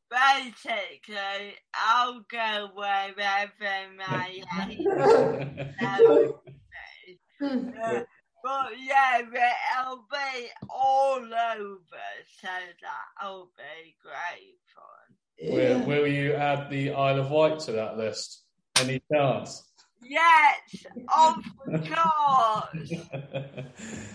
basically, 0.09 1.55
I'll 1.73 2.21
go 2.29 2.69
wherever 2.73 3.95
my 3.97 4.41
head 4.49 4.77
tells 5.79 6.33
me. 6.33 7.19
Uh, 7.39 8.01
but 8.43 8.71
yeah, 8.83 9.19
it'll 9.19 10.05
be 10.11 10.47
all 10.69 11.19
over, 11.19 11.79
so 12.41 12.47
that'll 12.81 13.51
be 13.57 13.95
great 14.01 14.57
fun. 14.73 15.53
will, 15.53 15.85
will 15.85 16.07
you 16.07 16.33
add 16.33 16.69
the 16.69 16.91
Isle 16.91 17.19
of 17.19 17.29
Wight 17.31 17.59
to 17.61 17.71
that 17.73 17.97
list? 17.97 18.43
Any 18.79 19.01
chance? 19.11 19.63
Yes, 20.03 20.85
of 21.15 21.35
course. 21.89 22.91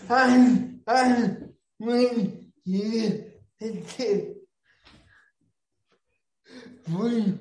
And, 0.08 0.80
and 0.86 1.52
when 1.78 2.52
you 2.64 3.24
take 6.86 7.38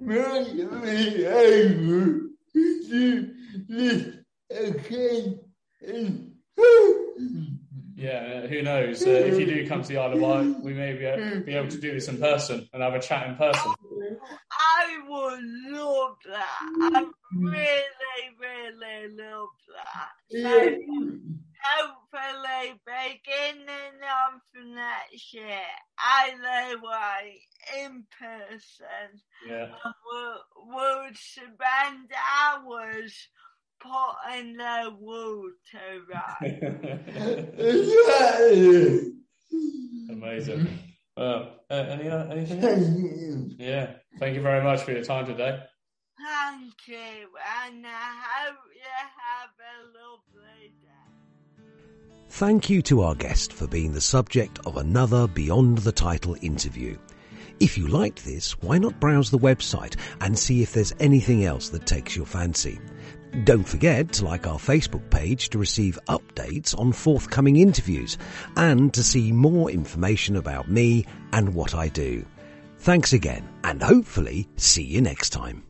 we 0.00 0.14
will 0.16 0.80
be 0.82 1.24
able 1.24 2.20
to 2.52 3.30
this 3.68 4.16
again 4.50 5.40
yeah, 7.96 8.46
who 8.46 8.62
knows? 8.62 9.06
Uh, 9.06 9.10
if 9.10 9.38
you 9.38 9.46
do 9.46 9.66
come 9.68 9.82
to 9.82 9.88
the 9.88 9.98
Isle 9.98 10.12
of 10.14 10.20
Wight, 10.20 10.60
we 10.62 10.74
may 10.74 10.94
be, 10.94 11.04
a- 11.04 11.40
be 11.44 11.54
able 11.54 11.68
to 11.70 11.78
do 11.78 11.92
this 11.92 12.08
in 12.08 12.18
person 12.18 12.68
and 12.72 12.82
have 12.82 12.94
a 12.94 13.00
chat 13.00 13.28
in 13.28 13.36
person. 13.36 13.72
I 14.52 14.98
would 15.08 15.40
love 15.78 16.16
that. 16.26 16.58
I 16.94 17.06
really, 17.34 17.76
really 18.40 19.16
love 19.16 19.48
that. 19.74 20.10
So, 20.30 20.78
hopefully 21.64 22.80
beginning 22.84 23.98
of 24.04 24.40
next 24.66 25.34
year, 25.34 25.60
either 25.98 26.80
way, 26.80 27.40
in 27.80 28.04
person, 28.18 29.20
Yeah, 29.48 29.64
and 29.84 29.94
we'll, 30.06 30.40
we'll 30.68 31.10
spend 31.14 32.10
hours 32.42 33.28
putting 33.80 34.56
the 34.56 34.94
water 34.98 36.02
right. 36.12 36.60
Exactly. 37.58 39.12
Amazing. 40.10 40.68
Well, 41.16 41.60
uh, 41.70 41.74
any, 41.74 42.08
uh, 42.08 42.26
anything 42.26 42.64
else? 42.64 42.88
Yeah. 43.58 43.92
Thank 44.18 44.34
you 44.36 44.42
very 44.42 44.62
much 44.62 44.82
for 44.82 44.92
your 44.92 45.02
time 45.04 45.26
today. 45.26 45.60
Thank 46.18 46.74
you, 46.86 47.28
and 47.66 47.84
I 47.86 47.88
hope 47.90 48.56
you 48.74 48.82
have 48.84 49.50
a 49.58 49.76
lovely 49.98 50.32
day. 50.32 50.33
Thank 52.38 52.68
you 52.68 52.82
to 52.82 53.02
our 53.02 53.14
guest 53.14 53.52
for 53.52 53.68
being 53.68 53.92
the 53.92 54.00
subject 54.00 54.58
of 54.66 54.76
another 54.76 55.28
Beyond 55.28 55.78
the 55.78 55.92
Title 55.92 56.36
interview. 56.42 56.98
If 57.60 57.78
you 57.78 57.86
liked 57.86 58.24
this, 58.24 58.60
why 58.60 58.78
not 58.78 58.98
browse 58.98 59.30
the 59.30 59.38
website 59.38 59.94
and 60.20 60.36
see 60.36 60.60
if 60.60 60.72
there's 60.72 60.96
anything 60.98 61.44
else 61.44 61.68
that 61.68 61.86
takes 61.86 62.16
your 62.16 62.26
fancy. 62.26 62.80
Don't 63.44 63.62
forget 63.62 64.12
to 64.14 64.24
like 64.24 64.48
our 64.48 64.58
Facebook 64.58 65.08
page 65.10 65.50
to 65.50 65.58
receive 65.58 65.96
updates 66.08 66.76
on 66.76 66.90
forthcoming 66.90 67.58
interviews 67.58 68.18
and 68.56 68.92
to 68.94 69.04
see 69.04 69.30
more 69.30 69.70
information 69.70 70.34
about 70.34 70.68
me 70.68 71.06
and 71.32 71.54
what 71.54 71.72
I 71.72 71.86
do. 71.86 72.26
Thanks 72.78 73.12
again 73.12 73.48
and 73.62 73.80
hopefully 73.80 74.48
see 74.56 74.82
you 74.82 75.00
next 75.00 75.30
time. 75.30 75.62